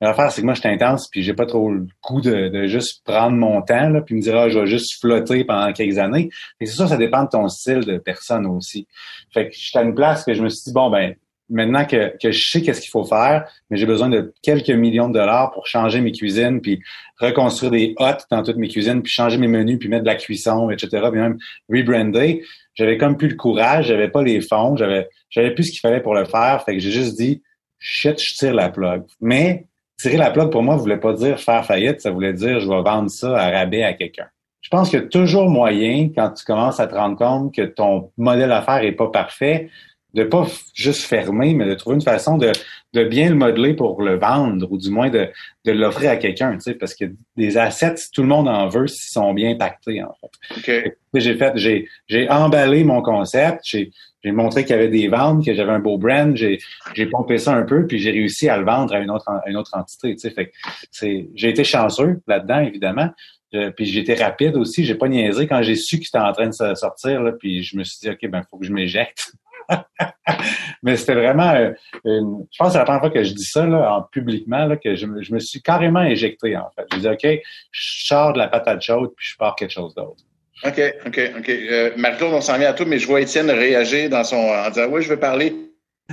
[0.00, 3.04] L'affaire, c'est que moi, je suis intense, puis j'ai pas trop le goût de, juste
[3.04, 6.30] prendre mon temps, là, puis me dire, ah, je vais juste flotter pendant quelques années.
[6.60, 8.86] Et c'est ça, ça dépend de ton style de personne aussi.
[9.32, 11.14] Fait que j'étais à une place que je me suis dit, bon, ben,
[11.50, 15.08] maintenant que, que je sais qu'est-ce qu'il faut faire, mais j'ai besoin de quelques millions
[15.08, 16.80] de dollars pour changer mes cuisines, puis
[17.18, 20.16] reconstruire des hottes dans toutes mes cuisines, puis changer mes menus, puis mettre de la
[20.16, 21.36] cuisson, etc., puis même
[21.68, 22.42] rebrander.
[22.74, 26.00] J'avais comme plus le courage, j'avais pas les fonds, j'avais, j'avais plus ce qu'il fallait
[26.00, 26.62] pour le faire.
[26.64, 27.42] Fait que j'ai juste dit,
[27.78, 29.02] shit, je tire la plug.
[29.20, 29.66] Mais
[30.00, 32.68] tirer la plug pour moi ne voulait pas dire faire faillite, ça voulait dire je
[32.68, 34.26] vais vendre ça à rabais à quelqu'un.
[34.62, 37.62] Je pense qu'il y a toujours moyen, quand tu commences à te rendre compte que
[37.62, 39.70] ton modèle d'affaires est pas parfait,
[40.14, 42.52] de pas juste fermer, mais de trouver une façon de,
[42.92, 45.28] de bien le modeler pour le vendre ou du moins de,
[45.64, 47.04] de l'offrir à quelqu'un, tu sais, parce que
[47.36, 50.96] des assets, tout le monde en veut s'ils sont bien pactés, en fait.
[51.14, 53.92] J'ai fait, j'ai, j'ai emballé mon concept, j'ai,
[54.22, 56.58] j'ai montré qu'il y avait des ventes, que j'avais un beau brand, j'ai,
[56.94, 59.48] j'ai pompé ça un peu, puis j'ai réussi à le vendre à une autre, à
[59.48, 60.30] une autre entité, tu sais.
[60.30, 60.52] Fait
[60.90, 63.10] c'est, j'ai été chanceux là-dedans, évidemment.
[63.52, 66.48] puis j'ai été rapide aussi, j'ai pas niaisé quand j'ai su qu'il était en train
[66.48, 69.32] de sortir, là, puis je me suis dit, OK, ben, faut que je m'éjecte.
[70.82, 71.72] Mais c'était vraiment, euh,
[72.04, 74.64] une, je pense que c'est la première fois que je dis ça là, en publiquement,
[74.64, 76.86] là, que je me, je me suis carrément éjecté en fait.
[76.92, 77.40] Je dis OK,
[77.70, 80.22] je sors de la patate chaude puis je pars quelque chose d'autre.
[80.64, 81.48] OK, OK, OK.
[81.48, 84.68] Euh, Marc-Claude, on s'en vient à tout, mais je vois Étienne réagir dans son, en
[84.68, 85.54] disant Oui, je veux parler.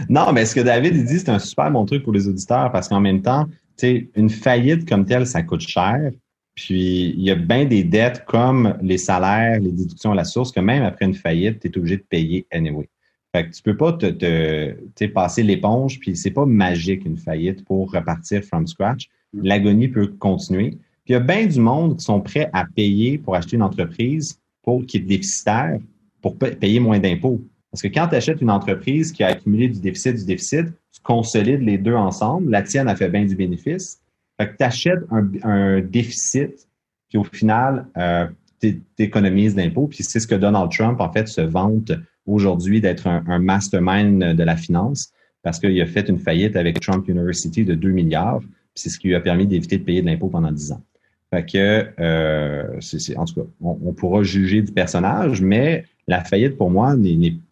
[0.10, 2.72] Non, mais ce que David il dit, c'est un super bon truc pour les auditeurs
[2.72, 3.45] parce qu'en même temps,
[3.78, 6.12] tu sais, une faillite comme telle, ça coûte cher.
[6.55, 10.51] Puis il y a bien des dettes comme les salaires, les déductions à la source,
[10.51, 12.89] que même après une faillite, tu es obligé de payer anyway.
[13.38, 17.63] Fait que tu peux pas te, te passer l'éponge, puis c'est pas magique une faillite
[17.65, 19.09] pour repartir from scratch.
[19.33, 19.41] Mm.
[19.43, 20.71] L'agonie peut continuer.
[20.71, 23.61] Puis il y a bien du monde qui sont prêts à payer pour acheter une
[23.61, 25.77] entreprise pour qui est déficitaire
[26.19, 27.39] pour payer moins d'impôts.
[27.71, 30.99] Parce que quand tu achètes une entreprise qui a accumulé du déficit, du déficit, tu
[31.03, 32.49] consolides les deux ensemble.
[32.49, 34.01] La tienne a fait bien du bénéfice.
[34.39, 35.03] Fait que tu achètes
[35.43, 36.67] un, déficit,
[37.07, 38.25] puis au final, euh,
[38.59, 39.85] tu économises d'impôts.
[39.85, 41.91] Puis c'est ce que Donald Trump, en fait, se vante
[42.28, 45.11] aujourd'hui d'être un, mastermind de la finance
[45.41, 48.41] parce qu'il a fait une faillite avec Trump University de 2 milliards.
[48.75, 50.82] C'est ce qui lui a permis d'éviter de payer de l'impôt pendant 10 ans.
[51.30, 52.80] Fait que, euh,
[53.15, 56.95] en tout cas, on, pourra juger du personnage, mais la faillite, pour moi,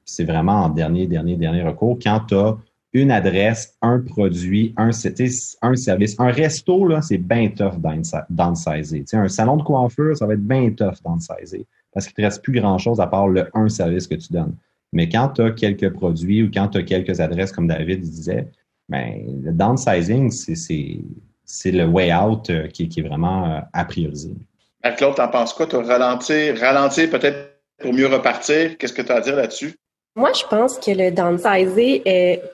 [0.06, 1.98] c'est vraiment en dernier, dernier, dernier recours.
[2.02, 2.58] Quand tu as
[2.94, 7.78] une adresse, un produit, un, service, un resto, c'est bien tough
[8.30, 9.04] downsizer.
[9.14, 11.66] un salon de coiffure, ça va être bien tough downsizer
[11.96, 14.54] parce qu'il ne te reste plus grand-chose à part le un service que tu donnes.
[14.92, 18.48] Mais quand tu as quelques produits ou quand tu as quelques adresses, comme David disait,
[18.90, 24.36] ben, le downsizing, c'est le way out euh, qui, est vraiment euh, à prioriser.
[24.98, 25.66] Claude, t'en penses quoi?
[25.66, 28.78] Tu ralentir, ralentir peut-être pour mieux repartir?
[28.78, 29.74] Qu'est-ce que tu as à dire là-dessus?
[30.18, 32.04] Moi, je pense que le downsizing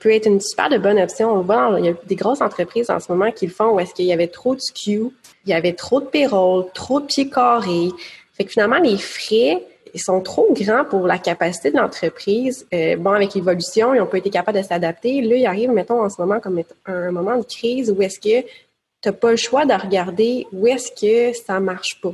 [0.00, 1.32] peut être une super de bonne option.
[1.32, 3.80] On voit, il y a des grosses entreprises en ce moment qui le font où
[3.80, 5.10] est-ce qu'il y avait trop de SKU,
[5.46, 7.90] il y avait trop de payroll, trop de pieds carrés.
[8.32, 9.62] Fait que finalement, les frais,
[9.98, 12.66] sont trop grands pour la capacité de l'entreprise.
[12.72, 15.20] Euh, bon, avec l'évolution, ils n'ont pas été capables de s'adapter.
[15.20, 18.40] Là, ils arrivent, mettons, en ce moment comme un moment de crise où est-ce que
[18.40, 22.12] tu n'as pas le choix de regarder où est-ce que ça marche pas.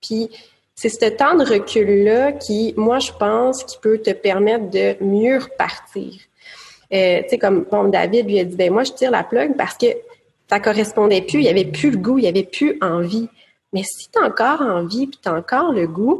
[0.00, 0.30] Puis,
[0.74, 5.38] c'est ce temps de recul-là qui, moi, je pense, qui peut te permettre de mieux
[5.38, 6.14] repartir.
[6.92, 9.56] Euh, tu sais, comme bon, David lui a dit, ben moi, je tire la plug
[9.56, 9.86] parce que
[10.48, 13.28] ça correspondait plus, il n'y avait plus le goût, il n'y avait plus envie.
[13.72, 16.18] Mais si tu as encore envie puis tu as encore le goût,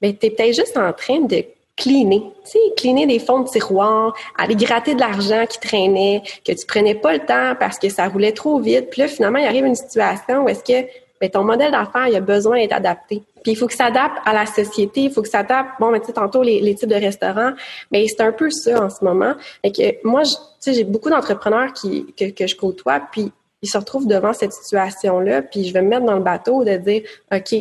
[0.00, 1.44] ben, tu es peut-être juste en train de
[1.76, 2.22] cleaner.
[2.44, 6.66] Tu sais, cleaner des fonds de tiroir, aller gratter de l'argent qui traînait, que tu
[6.66, 8.90] prenais pas le temps parce que ça roulait trop vite.
[8.90, 10.88] Puis là, finalement, il arrive une situation où est-ce que
[11.20, 13.22] ben, ton modèle d'affaires, il a besoin d'être adapté.
[13.42, 15.90] Puis il faut que ça s'adapte à la société, il faut que ça s'adapte, bon,
[15.90, 17.52] mais tu sais, tantôt, les, types de restaurants,
[17.90, 19.34] mais c'est un peu ça en ce moment.
[19.62, 20.30] Et que moi, tu
[20.60, 23.32] sais, j'ai beaucoup d'entrepreneurs qui, que, que je côtoie, puis
[23.62, 26.76] ils se retrouvent devant cette situation-là, puis je vais me mettre dans le bateau de
[26.76, 27.02] dire,
[27.32, 27.54] OK,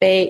[0.00, 0.28] ben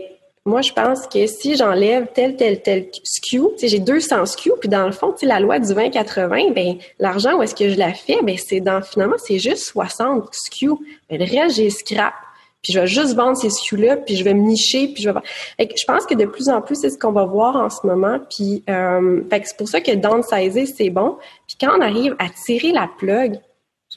[0.48, 4.86] moi, je pense que si j'enlève tel, tel, tel SKU, j'ai 200 SKU, puis dans
[4.86, 8.16] le fond, la loi du 20-80, ben l'argent, où est-ce que je la fais?
[8.22, 10.70] Ben c'est dans, finalement, c'est juste 60 SKU.
[11.10, 12.14] Ben, le reste, j'ai scrap.
[12.62, 15.20] Puis je vais juste vendre ces SKU-là, puis je vais me nicher, puis je vais...
[15.58, 18.18] je pense que de plus en plus, c'est ce qu'on va voir en ce moment.
[18.30, 21.18] Puis euh, c'est pour ça que downsizer, c'est bon.
[21.46, 23.38] Puis quand on arrive à tirer la plug,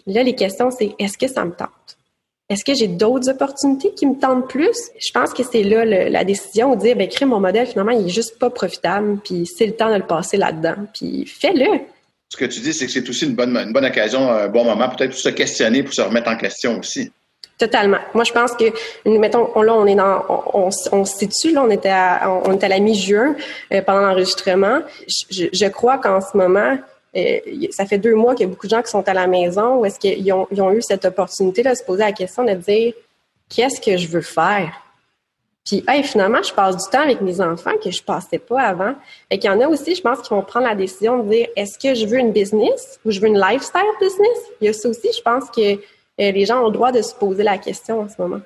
[0.07, 1.97] Là, les questions, c'est est-ce que ça me tente?
[2.49, 4.77] Est-ce que j'ai d'autres opportunités qui me tentent plus?
[4.99, 8.07] Je pense que c'est là la décision de dire, ben, crée mon modèle, finalement, il
[8.07, 11.79] est juste pas profitable, puis c'est le temps de le passer là-dedans, puis fais-le.
[12.27, 14.65] Ce que tu dis, c'est que c'est aussi une bonne, une bonne occasion, un bon
[14.65, 17.09] moment, peut-être pour se questionner, pour se remettre en question aussi.
[17.57, 17.99] Totalement.
[18.13, 18.65] Moi, je pense que,
[19.05, 22.65] mettons, là, on est dans, on, on, se situe, là, on était à, on était
[22.65, 23.35] à la mi-juin
[23.71, 24.79] euh, pendant l'enregistrement.
[25.29, 26.77] Je, je crois qu'en ce moment,
[27.71, 29.79] ça fait deux mois qu'il y a beaucoup de gens qui sont à la maison
[29.79, 32.93] où est-ce qu'ils ont, eu cette opportunité de se poser la question de dire
[33.49, 34.71] qu'est-ce que je veux faire?
[35.65, 38.95] Puis hey, finalement, je passe du temps avec mes enfants que je passais pas avant.
[39.29, 41.47] Et qu'il y en a aussi, je pense, qui vont prendre la décision de dire
[41.55, 44.37] est-ce que je veux une business ou je veux une lifestyle business?
[44.59, 47.01] Il y a ça aussi, je pense que euh, les gens ont le droit de
[47.01, 48.41] se poser la question en ce moment.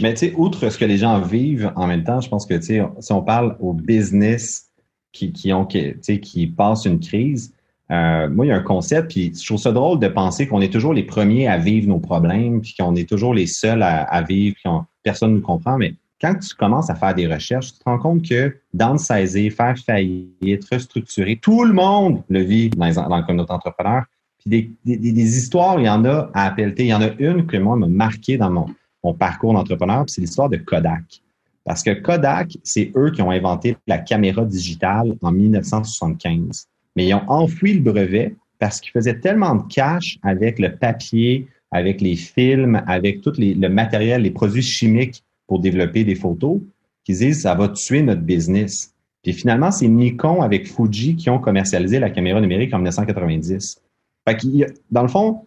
[0.00, 2.54] Mais tu sais, outre ce que les gens vivent en même temps, je pense que
[2.54, 4.66] tu sais, si on parle aux business
[5.12, 7.52] qui, ont qui passent une crise,
[7.90, 10.60] euh, moi, il y a un concept, puis je trouve ça drôle de penser qu'on
[10.60, 14.22] est toujours les premiers à vivre nos problèmes, puis qu'on est toujours les seuls à,
[14.22, 14.70] vivre, puis
[15.02, 15.78] personne ne nous comprend.
[15.78, 19.78] Mais quand tu commences à faire des recherches, tu te rends compte que downsizer, faire
[19.78, 24.04] faillite, restructurer, tout le monde le vit dans, dans le communauté entrepreneur.
[24.38, 26.84] Puis des, des, histoires, il y en a à appelter.
[26.84, 28.66] Il y en a une que moi m'a marqué dans mon,
[29.02, 31.22] mon parcours d'entrepreneur, c'est l'histoire de Kodak.
[31.64, 36.68] Parce que Kodak, c'est eux qui ont inventé la caméra digitale en 1975.
[36.98, 41.46] Mais ils ont enfoui le brevet parce qu'ils faisaient tellement de cash avec le papier,
[41.70, 46.58] avec les films, avec tout le matériel, les produits chimiques pour développer des photos,
[47.04, 48.92] qu'ils disent ça va tuer notre business.
[49.22, 53.80] Puis finalement, c'est Nikon avec Fuji qui ont commercialisé la caméra numérique en 1990.
[54.28, 54.36] Fait
[54.90, 55.42] dans le fond,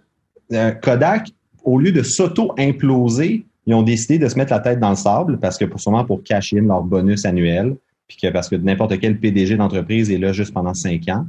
[0.53, 1.31] euh, Kodak,
[1.65, 5.37] au lieu de s'auto-imploser, ils ont décidé de se mettre la tête dans le sable
[5.37, 7.75] parce que pour sûrement pour cacher leur bonus annuel,
[8.07, 11.25] puis que parce que n'importe quel PDG d'entreprise est là juste pendant cinq ans.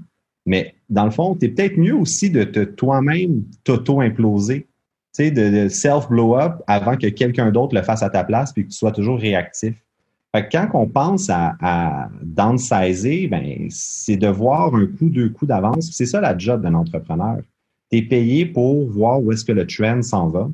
[0.47, 4.67] Mais dans le fond, tu es peut-être mieux aussi de te toi-même t'auto-imploser
[5.13, 8.77] sais, de, self-blow-up avant que quelqu'un d'autre le fasse à ta place puis que tu
[8.77, 9.77] sois toujours réactif.
[10.35, 15.29] Fait que quand on pense à, à downsizer, ben, c'est de voir un coup, deux
[15.29, 15.91] coups d'avance.
[15.93, 17.39] C'est ça la job d'un entrepreneur.
[17.91, 20.49] Tu es payé pour voir où est-ce que le trend s'en va.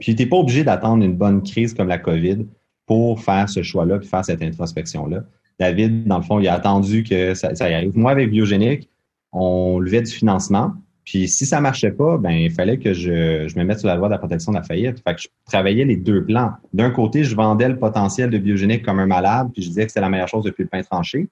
[0.00, 2.46] Puis tu n'es pas obligé d'attendre une bonne crise comme la COVID
[2.86, 5.22] pour faire ce choix-là puis faire cette introspection-là.
[5.60, 7.92] David, dans le fond, il a attendu que ça, ça y arrive.
[7.94, 8.88] Moi, avec Biogénique,
[9.32, 10.72] on levait du financement.
[11.04, 14.08] Puis si ça marchait pas, ben il fallait que je, me mette sur la voie
[14.08, 15.02] de la protection de la faillite.
[15.06, 16.52] Fait que je travaillais les deux plans.
[16.72, 19.90] D'un côté, je vendais le potentiel de biogénique comme un malade, puis je disais que
[19.90, 21.28] c'était la meilleure chose depuis le pain tranché.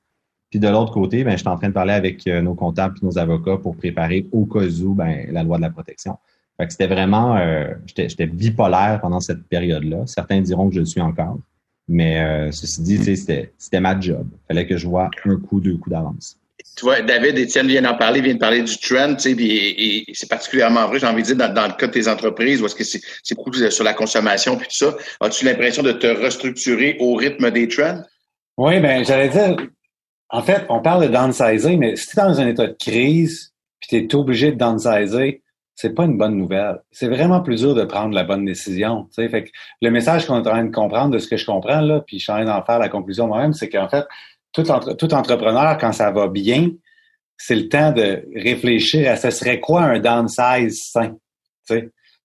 [0.51, 3.05] Puis de l'autre côté, ben j'étais en train de parler avec euh, nos comptables et
[3.05, 6.17] nos avocats pour préparer au cas où ben, la loi de la protection.
[6.57, 10.07] Fait que c'était vraiment, euh, j'étais bipolaire pendant cette période-là.
[10.07, 11.39] Certains diront que je le suis encore.
[11.89, 14.27] Mais euh, ceci dit, c'était ma job.
[14.33, 16.39] Il fallait que je vois un coup, deux coups d'avance
[16.79, 20.05] tu vois, David, Étienne vient d'en parler, vient de parler du trend, tu sais, et,
[20.13, 22.77] c'est particulièrement vrai, j'ai envie de dire, dans, le cas de tes entreprises, où est-ce
[22.77, 27.15] que c'est beaucoup sur la consommation puis tout ça, as-tu l'impression de te restructurer au
[27.15, 28.03] rythme des trends?
[28.57, 29.57] Oui, ben j'allais dire,
[30.29, 33.53] en fait, on parle de downsizing, mais si tu es dans un état de crise,
[33.81, 35.41] puis tu es obligé de downsizer,
[35.81, 36.81] c'est pas une bonne nouvelle.
[36.91, 39.07] C'est vraiment plus dur de prendre la bonne décision.
[39.13, 39.29] sais.
[39.29, 39.51] Fait que
[39.81, 42.19] le message qu'on est en train de comprendre, de ce que je comprends, là, puis
[42.19, 44.05] je suis en train d'en faire la conclusion moi-même, c'est qu'en fait,
[44.53, 44.69] tout,
[45.15, 46.73] entrepreneur, quand ça va bien,
[47.37, 51.15] c'est le temps de réfléchir à ce serait quoi un downsize sain.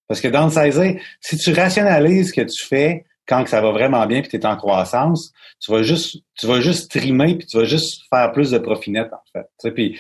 [0.08, 4.22] Parce que downsizer, si tu rationalises ce que tu fais quand ça va vraiment bien
[4.22, 7.64] puis tu es en croissance, tu vas juste tu vas juste trimer puis tu vas
[7.64, 9.72] juste faire plus de profit en fait.
[9.72, 10.00] Puis,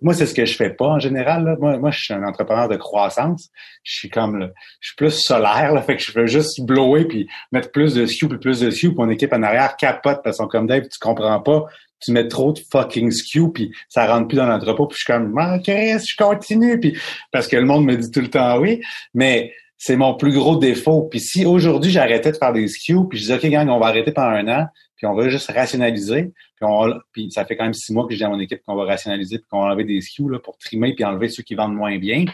[0.00, 2.68] moi c'est ce que je fais pas en général Moi moi je suis un entrepreneur
[2.68, 3.50] de croissance,
[3.82, 4.50] je suis comme
[4.80, 8.06] je suis plus solaire là, fait que je veux juste blower puis mettre plus de
[8.06, 10.88] SKU puis plus de SKU puis mon équipe en arrière capote parce qu'on comme Dave,
[10.88, 11.66] tu comprends pas
[12.00, 15.12] tu mets trop de fucking SKU puis ça rentre plus dans l'entrepôt puis je suis
[15.12, 16.98] comme ah, je continue puis
[17.32, 18.80] parce que le monde me dit tout le temps oui
[19.14, 21.02] mais c'est mon plus gros défaut.
[21.02, 23.86] Puis si aujourd'hui j'arrêtais de faire des SKU, puis je disais OK gang, on va
[23.86, 24.66] arrêter pendant un an,
[24.96, 27.00] puis on va juste rationaliser, puis, on,
[27.30, 29.38] ça fait quand même six mois que je dis à mon équipe qu'on va rationaliser
[29.38, 31.98] puis qu'on va enlever des SKU là, pour trimer puis enlever ceux qui vendent moins
[31.98, 32.24] bien,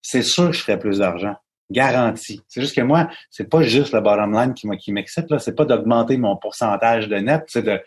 [0.00, 1.34] c'est sûr que je ferais plus d'argent.
[1.70, 2.40] Garanti.
[2.46, 5.38] C'est juste que moi, c'est pas juste le bottom line qui, m'excite, là.
[5.38, 7.80] C'est pas d'augmenter mon pourcentage de net, c'est de,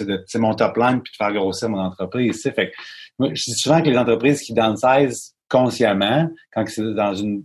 [0.00, 2.42] de, mon top line puis de faire grossir mon entreprise.
[2.42, 2.72] Fait que,
[3.18, 7.42] moi, je dis souvent que les entreprises qui downsize consciemment, quand c'est dans une,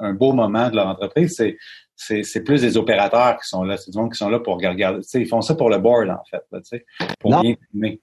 [0.00, 1.56] un, beau moment de leur entreprise, c'est
[1.96, 5.00] c'est plus des opérateurs qui sont là, c'est du monde qui sont là pour regarder.
[5.14, 6.60] Ils font ça pour le board, en fait, là,
[7.20, 7.40] pour non.
[7.40, 8.00] bien filmer.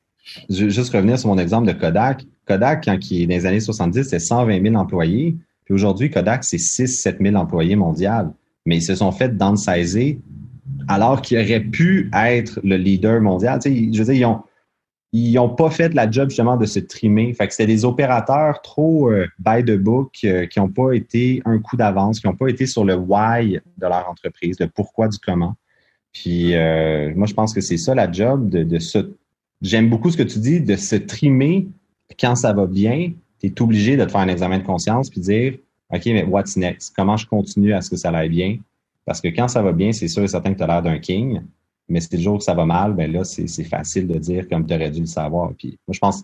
[0.50, 2.24] Je vais juste revenir sur mon exemple de Kodak.
[2.48, 5.36] Kodak, quand il est dans les années 70, c'était 120 000 employés.
[5.66, 8.34] Puis aujourd'hui, Kodak, c'est 6-7 000 employés mondiaux.
[8.66, 10.20] Mais ils se sont fait downsizer
[10.88, 13.60] alors qu'ils auraient pu être le leader mondial.
[13.60, 14.42] Tu sais, je veux dire, ils ont,
[15.14, 17.34] ils n'ont pas fait la job justement de se trimer.
[17.34, 21.42] Fait que c'était des opérateurs trop euh, by the book euh, qui n'ont pas été
[21.46, 25.10] un coup d'avance, qui n'ont pas été sur le why de leur entreprise, le pourquoi
[25.10, 25.56] du comment.
[26.14, 29.14] Puis euh, moi, je pense que c'est ça la job de, de se.
[29.62, 31.68] J'aime beaucoup ce que tu dis, de se trimer
[32.20, 33.12] quand ça va bien.
[33.40, 35.56] Tu es obligé de te faire un examen de conscience puis dire
[35.94, 36.94] OK, mais what's next?
[36.96, 38.58] Comment je continue à ce que ça aille bien?
[39.06, 41.00] Parce que quand ça va bien, c'est sûr et certain que tu as l'air d'un
[41.00, 41.42] king.
[41.92, 44.66] Mais si le jour que ça va mal, ben là, c'est facile de dire comme
[44.66, 45.52] tu aurais dû le savoir.
[45.58, 46.24] Puis moi, je pense,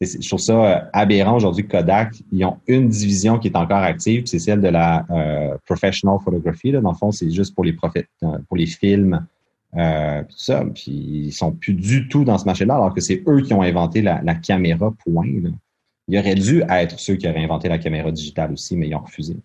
[0.00, 4.24] je trouve ça euh, aberrant aujourd'hui Kodak, ils ont une division qui est encore active,
[4.26, 6.72] c'est celle de la euh, professional photography.
[6.72, 6.80] Là.
[6.80, 7.76] Dans le fond, c'est juste pour les
[8.24, 9.24] euh, pour les films,
[9.76, 10.64] euh, tout ça.
[10.74, 13.62] Puis ils sont plus du tout dans ce marché-là, alors que c'est eux qui ont
[13.62, 15.26] inventé la, caméra point.
[16.08, 19.00] Ils auraient dû être ceux qui auraient inventé la caméra digitale aussi, mais ils ont
[19.00, 19.36] refusé.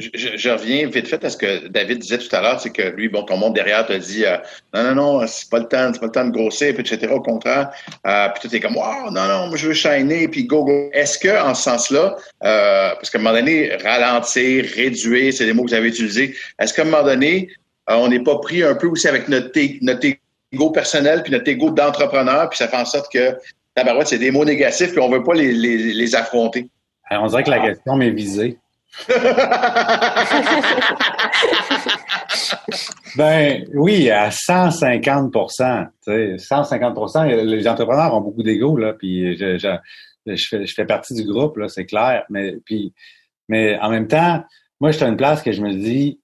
[0.00, 3.08] Je, reviens vite fait à ce que David disait tout à l'heure, c'est que lui,
[3.08, 4.38] bon, ton monde derrière te dit euh,
[4.72, 7.08] non, non, non, c'est pas le temps, c'est pas le temps de grossir, etc.
[7.12, 7.70] Au contraire,
[8.06, 10.90] euh, puis tu es comme wow, non, non, moi je veux shiner, puis go, go.
[10.92, 15.52] Est-ce que en ce sens-là, euh, parce qu'à un moment donné, ralentir, réduire, c'est des
[15.52, 16.34] mots que vous avez utilisés.
[16.58, 17.48] Est-ce qu'à un moment donné,
[17.86, 19.50] on n'est pas pris un peu aussi avec notre,
[19.82, 20.06] notre
[20.52, 23.36] ego personnel puis notre ego d'entrepreneur, puis ça fait en sorte que
[23.74, 26.68] tabarouette, c'est des mots négatifs, puis on veut pas les, les, les affronter?
[27.10, 28.58] on dirait que la question m'est visée.
[33.16, 39.68] ben oui, à 150% 150% les entrepreneurs ont beaucoup d'ego, là, puis je, je,
[40.26, 42.24] je, fais, je fais partie du groupe, là, c'est clair.
[42.30, 42.92] Mais, puis,
[43.48, 44.44] mais en même temps,
[44.80, 46.20] moi, je suis à une place que je me dis,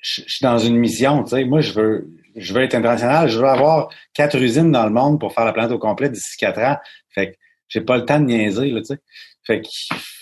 [0.00, 1.44] je, suis dans une mission, tu sais.
[1.44, 5.20] Moi, je veux, je veux être international, je veux avoir quatre usines dans le monde
[5.20, 6.76] pour faire la planète au complet d'ici quatre ans.
[7.10, 7.36] Fait que
[7.68, 9.00] j'ai pas le temps de niaiser, là, tu sais.
[9.48, 9.68] Fait que,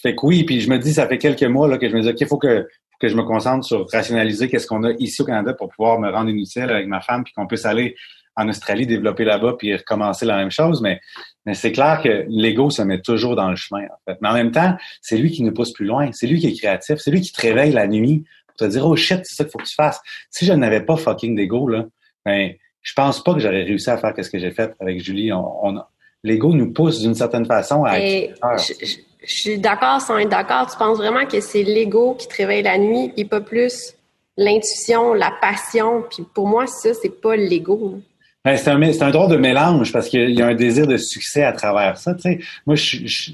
[0.03, 2.01] fait que oui, puis je me dis, ça fait quelques mois là, que je me
[2.01, 2.69] dis, OK, il faut que,
[3.01, 6.09] que je me concentre sur rationaliser qu'est-ce qu'on a ici au Canada pour pouvoir me
[6.09, 7.97] rendre inutile avec ma femme, puis qu'on puisse aller
[8.37, 10.81] en Australie, développer là-bas, puis recommencer la même chose.
[10.81, 11.01] Mais,
[11.45, 14.17] mais c'est clair que l'ego se met toujours dans le chemin, en fait.
[14.21, 16.11] Mais en même temps, c'est lui qui nous pousse plus loin.
[16.13, 16.99] C'est lui qui est créatif.
[16.99, 19.51] C'est lui qui te réveille la nuit pour te dire, oh shit, c'est ça qu'il
[19.51, 20.01] faut que tu fasses.
[20.31, 21.87] Si je n'avais pas fucking d'ego, là,
[22.25, 22.53] ben,
[22.83, 25.33] je pense pas que j'aurais réussi à faire ce que j'ai fait avec Julie.
[25.33, 25.83] On,
[26.23, 28.97] l'ego nous pousse d'une certaine façon à je
[29.35, 30.71] suis d'accord sans être d'accord.
[30.71, 33.95] Tu penses vraiment que c'est l'ego qui te réveille la nuit et pas plus
[34.37, 36.05] l'intuition, la passion?
[36.11, 38.01] Puis pour moi, ça, c'est pas l'ego.
[38.45, 41.43] Ben, c'est un, un drôle de mélange parce qu'il y a un désir de succès
[41.43, 42.15] à travers ça.
[42.15, 42.39] Tu sais.
[42.65, 43.33] Moi, je, je,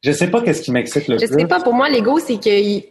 [0.00, 1.26] je, sais pas qu'est-ce qui m'excite le plus.
[1.26, 1.60] Je sais pas.
[1.60, 2.84] Pour moi, l'ego, c'est que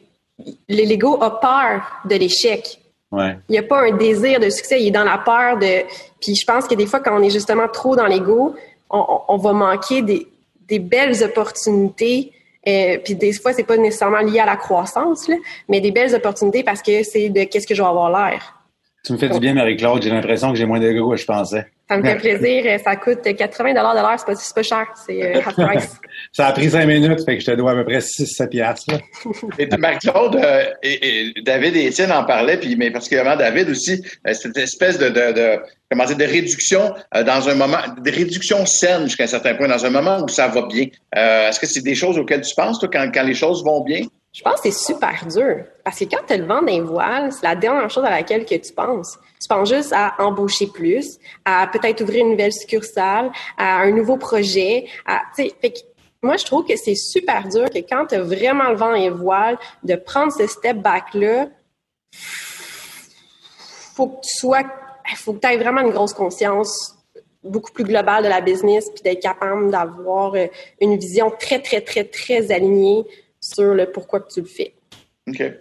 [0.67, 2.79] l'ego a peur de l'échec.
[3.11, 3.37] Ouais.
[3.47, 5.83] Il n'y a pas un désir de succès, il est dans la peur de.
[6.19, 8.55] Puis je pense que des fois, quand on est justement trop dans l'ego,
[8.89, 10.27] on, on, va manquer des,
[10.67, 12.31] des belles opportunités.
[12.67, 15.35] Euh, puis des fois, c'est pas nécessairement lié à la croissance, là,
[15.69, 18.54] mais des belles opportunités parce que c'est de qu'est-ce que je vais avoir l'air.
[19.05, 20.01] Tu me fais du bien, Marie-Claude.
[20.01, 21.67] J'ai l'impression que j'ai moins d'ego que je pensais.
[21.87, 22.79] Ça me fait plaisir.
[22.83, 24.15] Ça coûte 80 de l'heure.
[24.17, 24.87] C'est pas, pas cher.
[25.05, 25.95] C'est euh, half price.
[26.31, 28.95] ça a pris cinq minutes, fait que je te dois à peu près 6-7 piastres.
[29.59, 34.33] et Marie-Claude euh, et, David et Étienne en parlaient, puis mais particulièrement David aussi, euh,
[34.33, 35.59] cette espèce de, de, de
[35.91, 39.85] comment dire, de réduction dans un moment, de réduction saine jusqu'à un certain point, dans
[39.85, 40.87] un moment où ça va bien.
[41.15, 44.01] Est-ce que c'est des choses auxquelles tu penses, toi, quand, quand les choses vont bien?
[44.35, 45.63] Je pense que c'est super dur.
[45.85, 48.55] Parce que quand tu le vent d'un voile, c'est la dernière chose à laquelle que
[48.55, 49.17] tu penses.
[49.41, 54.17] Tu penses juste à embaucher plus, à peut-être ouvrir une nouvelle succursale, à un nouveau
[54.17, 54.87] projet.
[55.05, 55.79] À, fait que
[56.21, 59.09] moi, je trouve que c'est super dur que quand tu as vraiment le vent et
[59.09, 61.47] voile, de prendre ce step back-là,
[63.95, 64.63] faut que tu sois,
[65.15, 66.93] faut que tu aies vraiment une grosse conscience
[67.41, 70.47] beaucoup plus globale de la business, puis d'être capable d'avoir euh,
[70.81, 73.05] une vision très, très, très, très alignée
[73.53, 74.75] sur le pourquoi que tu le fais.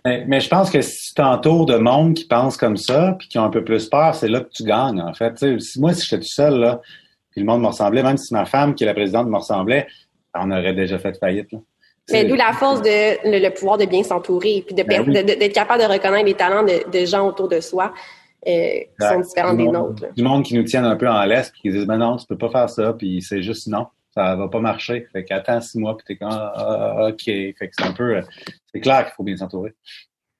[0.04, 3.38] Mais, je pense que si tu t'entoures de monde qui pense comme ça, puis qui
[3.38, 5.38] ont un peu plus peur, c'est là que tu gagnes, en fait.
[5.58, 6.80] si, moi, si j'étais tout seul, là,
[7.30, 9.86] puis le monde me ressemblait, même si ma femme, qui est la présidente, me ressemblait,
[10.34, 11.48] on aurait déjà fait faillite.
[12.12, 12.88] Mais d'où la force de
[13.24, 17.26] le, pouvoir de bien s'entourer, puis ben d'être capable de reconnaître les talents de, gens
[17.26, 17.94] autour de soi
[18.46, 20.12] euh, qui sont différents des nôtres.
[20.14, 22.26] Du monde qui nous tiennent un peu en laisse, puis qui disent ben non, tu
[22.26, 25.06] peux pas faire ça, puis c'est juste non ça va pas marcher.
[25.12, 26.52] Fait qu'attends six mois, puis t'es quand ah,
[26.98, 27.24] ah, OK.
[27.24, 28.16] Fait que c'est un peu...
[28.16, 28.22] Euh,
[28.72, 29.74] c'est clair qu'il faut bien s'entourer.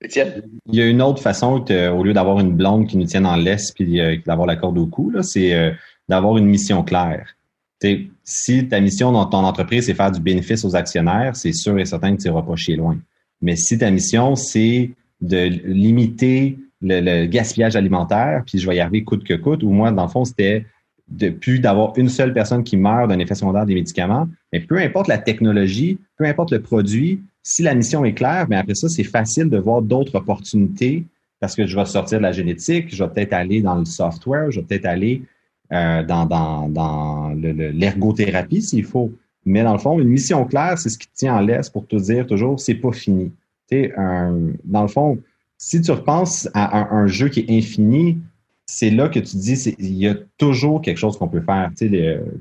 [0.00, 0.42] Étienne?
[0.66, 3.36] Il y a une autre façon, au lieu d'avoir une blonde qui nous tienne en
[3.36, 5.72] laisse puis euh, d'avoir la corde au cou, c'est euh,
[6.08, 7.36] d'avoir une mission claire.
[8.22, 11.84] si ta mission dans ton entreprise, c'est faire du bénéfice aux actionnaires, c'est sûr et
[11.84, 12.98] certain que tu n'iras pas chez loin.
[13.40, 18.80] Mais si ta mission, c'est de limiter le, le, gaspillage alimentaire, puis je vais y
[18.80, 20.66] arriver coûte que coûte, ou moi, dans le fond, c'était
[21.08, 24.28] depuis d'avoir une seule personne qui meurt d'un effet secondaire des médicaments.
[24.52, 28.56] Mais peu importe la technologie, peu importe le produit, si la mission est claire, mais
[28.56, 31.04] après ça, c'est facile de voir d'autres opportunités
[31.40, 34.50] parce que je vais sortir de la génétique, je vais peut-être aller dans le software,
[34.50, 35.22] je vais peut-être aller
[35.72, 39.12] euh, dans, dans, dans l'ergothérapie s'il faut.
[39.44, 41.96] Mais dans le fond, une mission claire, c'est ce qui tient en laisse pour te
[41.96, 43.30] dire toujours, c'est pas fini.
[43.72, 45.18] Un, dans le fond,
[45.58, 48.18] si tu repenses à un jeu qui est infini,
[48.66, 51.70] c'est là que tu dis, il y a toujours quelque chose qu'on peut faire.
[51.76, 51.90] Tu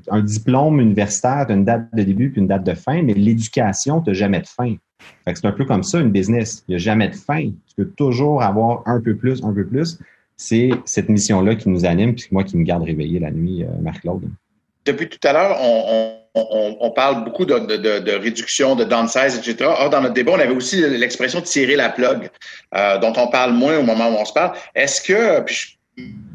[0.08, 4.14] un diplôme universitaire, une date de début puis une date de fin, mais l'éducation, tu
[4.14, 4.74] jamais de fin.
[5.26, 6.64] c'est un peu comme ça, une business.
[6.66, 7.50] Il n'y a jamais de fin.
[7.50, 9.98] Tu peux toujours avoir un peu plus, un peu plus.
[10.36, 13.68] C'est cette mission-là qui nous anime, puis moi qui me garde réveillé la nuit, euh,
[13.80, 14.24] Marc-Claude.
[14.84, 15.56] Depuis tout à l'heure,
[16.34, 19.70] on, parle beaucoup de, réduction, de downsize, etc.
[19.78, 22.30] Or, dans notre débat, on avait aussi l'expression tirer la plug,
[22.74, 24.56] euh, dont on parle moins au moment où on se parle.
[24.74, 25.44] Est-ce que,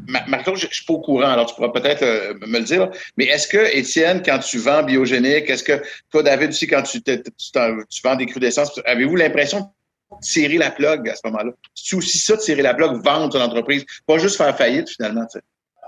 [0.08, 2.90] Marco, je, ne suis pas au courant, alors tu pourras peut-être euh, me le dire.
[3.16, 5.80] Mais est-ce que, Étienne, quand tu vends biogénique, est-ce que
[6.10, 10.70] toi, David, aussi, quand tu, tu, vends des crues d'essence, avez-vous l'impression de tirer la
[10.70, 11.52] plug à ce moment-là?
[11.74, 15.26] C'est aussi ça, de tirer la plug, vendre ton entreprise, pas juste faire faillite finalement.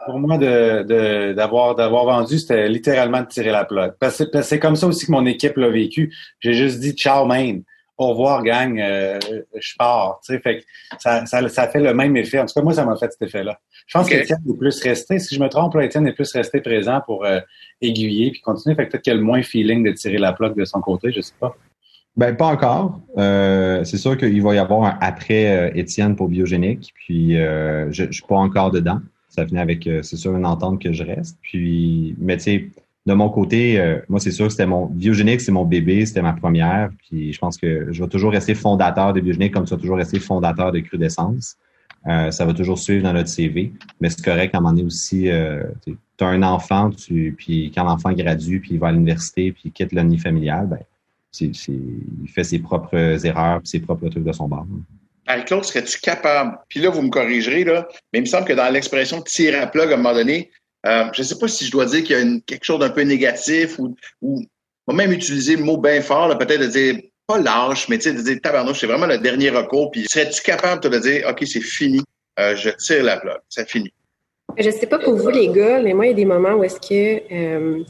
[0.07, 3.93] Pour moi, de, d'avoir, d'avoir vendu, c'était littéralement de tirer la plug.
[3.99, 6.15] Parce que c'est comme ça aussi que mon équipe l'a vécu.
[6.41, 7.63] J'ai juste dit ciao, man.
[7.99, 9.19] Au revoir, gang, euh,
[9.55, 10.21] je pars.
[10.25, 10.65] Tu sais, fait que
[10.99, 12.39] ça, ça, ça, fait le même effet.
[12.39, 13.59] En tout cas, moi, ça m'a fait cet effet-là.
[13.87, 17.01] Je pense qu'Étienne est plus resté, si je me trompe, Étienne est plus resté présent
[17.05, 17.41] pour euh,
[17.81, 18.75] aiguiller puis continuer.
[18.75, 21.13] Fait que peut-être qu'il a le moins feeling de tirer la plaque de son côté,
[21.13, 21.55] je sais pas.
[22.17, 23.01] Ben, pas encore.
[23.17, 28.11] Euh, c'est sûr qu'il va y avoir un après Étienne pour biogénique, puis je, je
[28.11, 29.01] suis pas encore dedans.
[29.29, 31.39] Ça venait avec, c'est sûr, une entente que je reste.
[31.41, 32.71] Puis, mais tu sais,
[33.05, 36.23] de mon côté, euh, moi, c'est sûr que c'était mon biogénique, c'est mon bébé, c'était
[36.23, 36.91] ma première.
[36.99, 39.97] Puis je pense que je vais toujours rester fondateur de biogénique comme ça va toujours
[39.97, 41.57] rester fondateur de Crudescence.
[42.09, 43.73] Euh, ça va toujours suivre dans notre CV.
[44.01, 47.73] Mais c'est correct à un moment donné aussi, euh, tu as un enfant, tu, puis
[47.75, 50.79] quand l'enfant gradue, puis il va à l'université, puis il quitte le nid familial, ben,
[51.33, 54.67] c'est, il fait ses propres erreurs, puis ses propres trucs de son bord.
[55.27, 58.69] Marie-Claude, serais-tu capable, puis là, vous me corrigerez, là, mais il me semble que dans
[58.73, 60.51] l'expression tirer à plug, à un moment donné,
[60.87, 62.81] euh, je ne sais pas si je dois dire qu'il y a une, quelque chose
[62.81, 64.45] d'un peu négatif ou, ou
[64.93, 68.21] même utiliser le mot bien fort, peut-être de dire pas lâche, mais tu sais, de
[68.21, 69.91] dire tabarnouche, c'est vraiment le dernier recours.
[69.91, 72.03] Puis serais-tu capable de dire OK, c'est fini,
[72.39, 73.93] euh, je tire la plaque, c'est fini?
[74.59, 76.65] Je sais pas pour vous les gars, mais moi, il y a des moments où
[76.65, 77.85] est-ce que euh,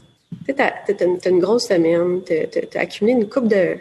[0.45, 3.75] tu as, une grosse semaine, tu as, accumulé une coupe de,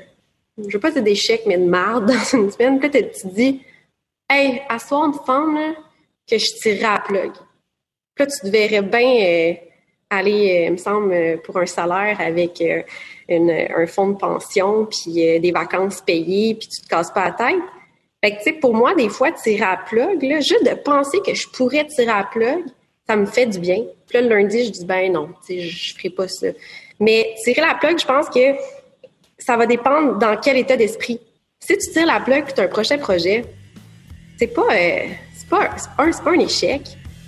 [0.59, 2.81] je veux pas dire d'échecs, mais de marde dans une semaine.
[2.81, 3.63] Peut-être tu te dis,
[4.29, 5.75] hey, à soir, une femme, là,
[6.29, 7.33] que je tirerai à la plug
[8.25, 9.55] tu te verrais bien euh,
[10.11, 12.63] aller, euh, il me semble, euh, pour un salaire avec
[13.31, 17.63] un fonds de pension, puis des vacances payées, puis tu te casses pas la tête.
[18.23, 21.35] Fait que, tu sais, pour moi, des fois, tirer à plug, juste de penser que
[21.35, 22.65] je pourrais tirer à plug,
[23.09, 23.79] ça me fait du bien.
[24.07, 26.49] Puis là, le lundi, je dis, ben non, tu sais, je ferai pas ça.
[27.01, 28.55] Mais tirer la plug, je pense que
[29.39, 31.21] ça va dépendre dans quel état d'esprit.
[31.59, 33.45] Si tu tires la plug puis tu as un prochain projet,
[34.39, 34.69] c'est pas,
[35.35, 36.83] c'est pas, un échec.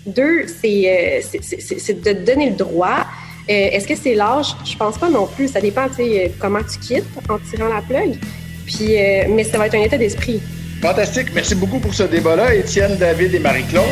[0.07, 3.07] Deux, euh, c'est de te donner le droit.
[3.49, 4.55] Euh, est-ce que c'est l'âge?
[4.65, 5.49] Je pense pas non plus.
[5.49, 8.17] Ça dépend, tu sais, comment tu quittes en tirant la plug.
[8.67, 10.41] Puis, euh, mais ça va être un état d'esprit.
[10.81, 11.29] Fantastique.
[11.35, 13.85] Merci beaucoup pour ce débat-là, Étienne, David et Marie-Claude.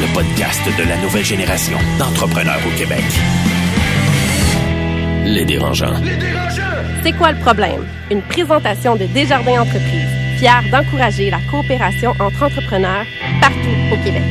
[0.00, 3.04] Le podcast de la nouvelle génération d'entrepreneurs au Québec.
[5.24, 5.98] Les dérangeants.
[6.04, 6.62] Les dérangeants!
[7.04, 7.86] C'est quoi le problème?
[8.10, 13.06] Une présentation de Desjardins Entreprises fier d'encourager la coopération entre entrepreneurs
[13.40, 14.22] partout au Québec.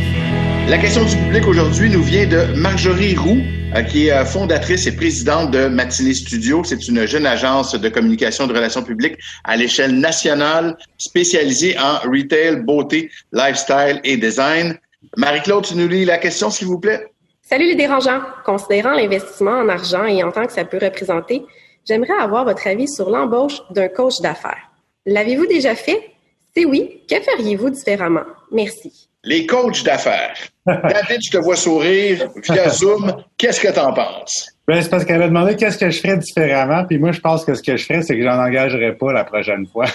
[0.67, 3.41] La question du public aujourd'hui nous vient de Marjorie Roux,
[3.75, 6.63] euh, qui est euh, fondatrice et présidente de Matinée Studio.
[6.63, 12.63] C'est une jeune agence de communication de relations publiques à l'échelle nationale spécialisée en retail,
[12.63, 14.77] beauté, lifestyle et design.
[15.17, 17.07] Marie-Claude, tu nous lis la question, s'il vous plaît?
[17.41, 18.21] Salut les dérangeants.
[18.43, 21.45] Considérant l'investissement en argent et en temps que ça peut représenter,
[21.87, 24.69] j'aimerais avoir votre avis sur l'embauche d'un coach d'affaires.
[25.05, 26.11] L'avez-vous déjà fait?
[26.55, 28.25] Si oui, que feriez-vous différemment?
[28.51, 29.09] Merci.
[29.23, 30.37] Les coachs d'affaires.
[30.65, 33.15] David, je te vois sourire via Zoom.
[33.37, 34.49] Qu'est-ce que tu en penses?
[34.67, 37.45] Ben, c'est parce qu'elle a demandé qu'est-ce que je ferais différemment, puis moi, je pense
[37.45, 39.85] que ce que je ferais, c'est que j'en engagerais pas la prochaine fois.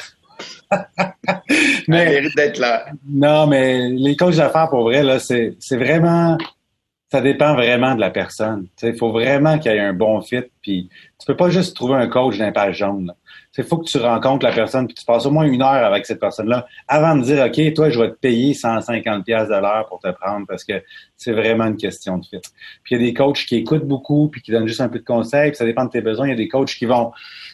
[1.89, 2.87] mais, mérite d'être là.
[3.09, 6.39] Non, mais les coachs d'affaires, pour vrai, là, c'est, c'est vraiment,
[7.11, 8.69] ça dépend vraiment de la personne.
[8.83, 10.89] Il faut vraiment qu'il y ait un bon fit, puis
[11.19, 13.13] tu peux pas juste trouver un coach d'un page jaune.
[13.59, 16.07] Il faut que tu rencontres la personne puis tu passes au moins une heure avec
[16.07, 19.87] cette personne-là avant de dire, OK, toi, je vais te payer 150 pièces de l'heure
[19.89, 20.83] pour te prendre parce que
[21.17, 22.41] c'est vraiment une question de fit.
[22.85, 25.01] Puis il y a des coachs qui écoutent beaucoup puis qui donnent juste un peu
[25.01, 26.29] de conseils, puis ça dépend de tes besoins.
[26.29, 27.13] Il y a des coachs qui vont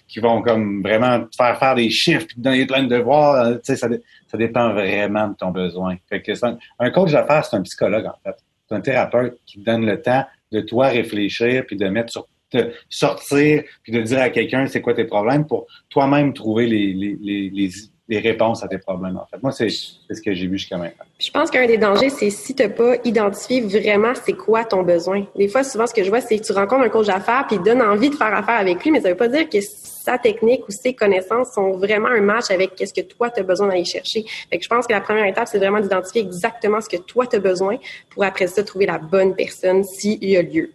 [0.09, 3.35] qui vont comme vraiment te faire faire des chiffres puis te donner plein de devoirs.
[3.35, 3.89] Euh, tu sais, ça,
[4.27, 5.97] ça dépend vraiment de ton besoin.
[6.09, 6.33] Fait que
[6.79, 8.37] un, coach d'affaires, c'est un psychologue, en fait.
[8.69, 12.27] C'est un thérapeute qui te donne le temps de toi réfléchir puis de mettre sur
[12.53, 16.93] de sortir puis de dire à quelqu'un c'est quoi tes problèmes pour toi-même trouver les,
[16.93, 17.71] les, les,
[18.09, 19.17] les, réponses à tes problèmes.
[19.17, 21.05] En fait, moi, c'est ce que j'ai vu jusqu'à maintenant.
[21.19, 24.83] Je pense qu'un des dangers, c'est si tu n'as pas identifié vraiment c'est quoi ton
[24.83, 25.27] besoin.
[25.35, 27.57] Des fois, souvent, ce que je vois, c'est que tu rencontres un coach d'affaires puis
[27.57, 30.19] il donne envie de faire affaire avec lui, mais ça veut pas dire que sa
[30.19, 33.69] technique ou ses connaissances sont vraiment un match avec qu'est-ce que toi, tu as besoin
[33.69, 34.25] d'aller chercher.
[34.51, 37.27] Fait que je pense que la première étape, c'est vraiment d'identifier exactement ce que toi,
[37.27, 37.77] tu as besoin
[38.11, 40.71] pour après ça trouver la bonne personne s'il y a lieu.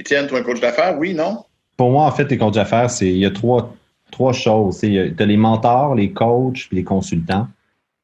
[0.00, 1.44] Étienne, toi, un coach d'affaires, oui, non?
[1.76, 3.74] Pour moi, en fait, les coachs d'affaires, c'est il y a trois,
[4.10, 4.78] trois choses.
[4.78, 7.48] Tu as les mentors, les coachs, puis les consultants.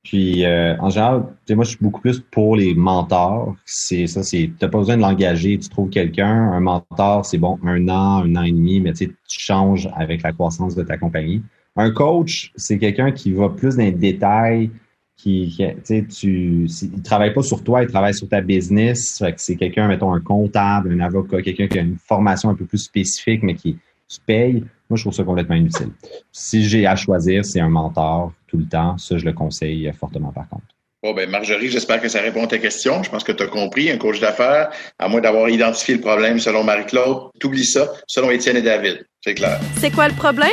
[0.03, 3.57] Puis euh, en général, moi, je suis beaucoup plus pour les mentors.
[3.65, 5.59] C'est ça, c'est pas besoin de l'engager.
[5.59, 9.11] Tu trouves quelqu'un, un mentor, c'est bon, un an, un an et demi, mais tu
[9.27, 11.43] changes avec la croissance de ta compagnie.
[11.77, 14.71] Un coach, c'est quelqu'un qui va plus dans les détails,
[15.17, 19.23] qui, tu sais, tu, il travaille pas sur toi, il travaille sur ta business.
[19.37, 22.79] c'est quelqu'un, mettons, un comptable, un avocat, quelqu'un qui a une formation un peu plus
[22.79, 24.65] spécifique, mais qui tu payes.
[24.89, 25.89] Moi, je trouve ça complètement inutile.
[26.31, 28.97] Si j'ai à choisir, c'est un mentor tout le temps.
[28.99, 30.67] Ça, je le conseille fortement, par contre.
[31.03, 33.03] Bon, ben Marjorie, j'espère que ça répond à ta question.
[33.03, 33.91] Je pense que tu as compris.
[33.91, 38.57] Un coach d'affaires, à moins d'avoir identifié le problème selon Marie-Claude, t'oublies ça, selon Étienne
[38.57, 39.05] et David.
[39.23, 39.61] C'est clair.
[39.79, 40.51] C'est quoi le problème?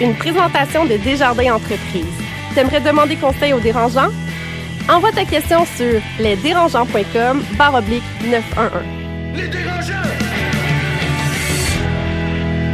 [0.00, 2.23] Une présentation de Desjardins Entreprises.
[2.54, 4.10] T'aimerais demander conseil aux dérangeants?
[4.88, 8.70] Envoie ta question sur lesdérangeants.com barre oblique 911.
[9.34, 9.92] Les dérangeants!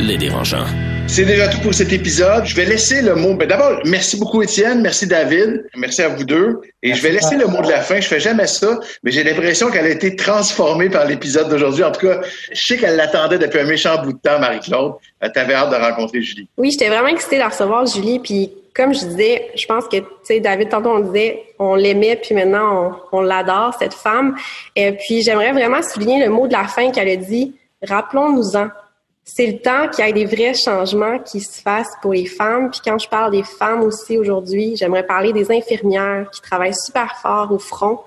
[0.00, 0.66] Les dérangeants.
[1.06, 2.44] C'est déjà tout pour cet épisode.
[2.44, 3.34] Je vais laisser le mot.
[3.34, 4.80] Ben D'abord, merci beaucoup, Étienne.
[4.80, 5.64] Merci, David.
[5.74, 6.60] Merci à vous deux.
[6.82, 8.00] Et je vais laisser le mot de la fin.
[8.00, 11.82] Je fais jamais ça, mais j'ai l'impression qu'elle a été transformée par l'épisode d'aujourd'hui.
[11.82, 12.20] En tout cas,
[12.52, 14.92] je sais qu'elle l'attendait depuis un méchant bout de temps, Marie-Claude.
[15.22, 16.48] Tu avais hâte de rencontrer Julie.
[16.56, 18.20] Oui, j'étais vraiment excitée de la recevoir, Julie.
[18.20, 22.16] Puis, comme je disais, je pense que, tu sais, David, tantôt, on disait, on l'aimait,
[22.16, 24.36] puis maintenant, on, l'adore, cette femme.
[24.76, 27.54] Et puis, j'aimerais vraiment souligner le mot de la fin qu'elle a dit.
[27.82, 28.68] Rappelons-nous-en
[29.24, 32.70] c'est le temps qu'il y ait des vrais changements qui se fassent pour les femmes.
[32.70, 37.16] Puis quand je parle des femmes aussi aujourd'hui, j'aimerais parler des infirmières qui travaillent super
[37.20, 38.00] fort au front,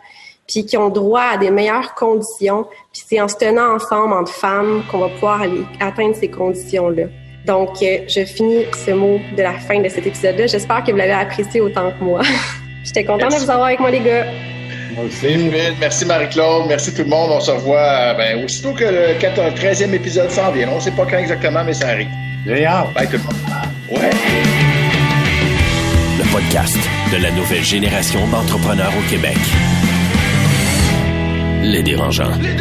[0.47, 2.66] puis qui ont droit à des meilleures conditions.
[2.91, 5.43] Puis c'est en se tenant ensemble entre femmes qu'on va pouvoir
[5.80, 7.05] atteindre ces conditions-là.
[7.46, 10.48] Donc, euh, je finis ce mot de la fin de cet épisode-là.
[10.48, 12.22] J'espère que vous l'avez apprécié autant que moi.
[12.84, 14.26] J'étais contente de vous avoir avec moi, les gars.
[14.96, 15.50] Merci.
[15.80, 16.66] Merci Marie-Claude.
[16.68, 17.32] Merci tout le monde.
[17.32, 20.70] On se revoit ben, aussitôt que le 13e épisode s'en vient.
[20.70, 22.08] On ne sait pas quand exactement, mais ça arrive.
[22.48, 22.94] Hâte.
[22.94, 23.36] Bye tout le monde.
[23.89, 24.10] Ouais.
[26.18, 26.78] Le podcast
[27.12, 29.38] de la nouvelle génération d'entrepreneurs au Québec.
[31.64, 32.36] Les dérangeants.
[32.41, 32.54] Les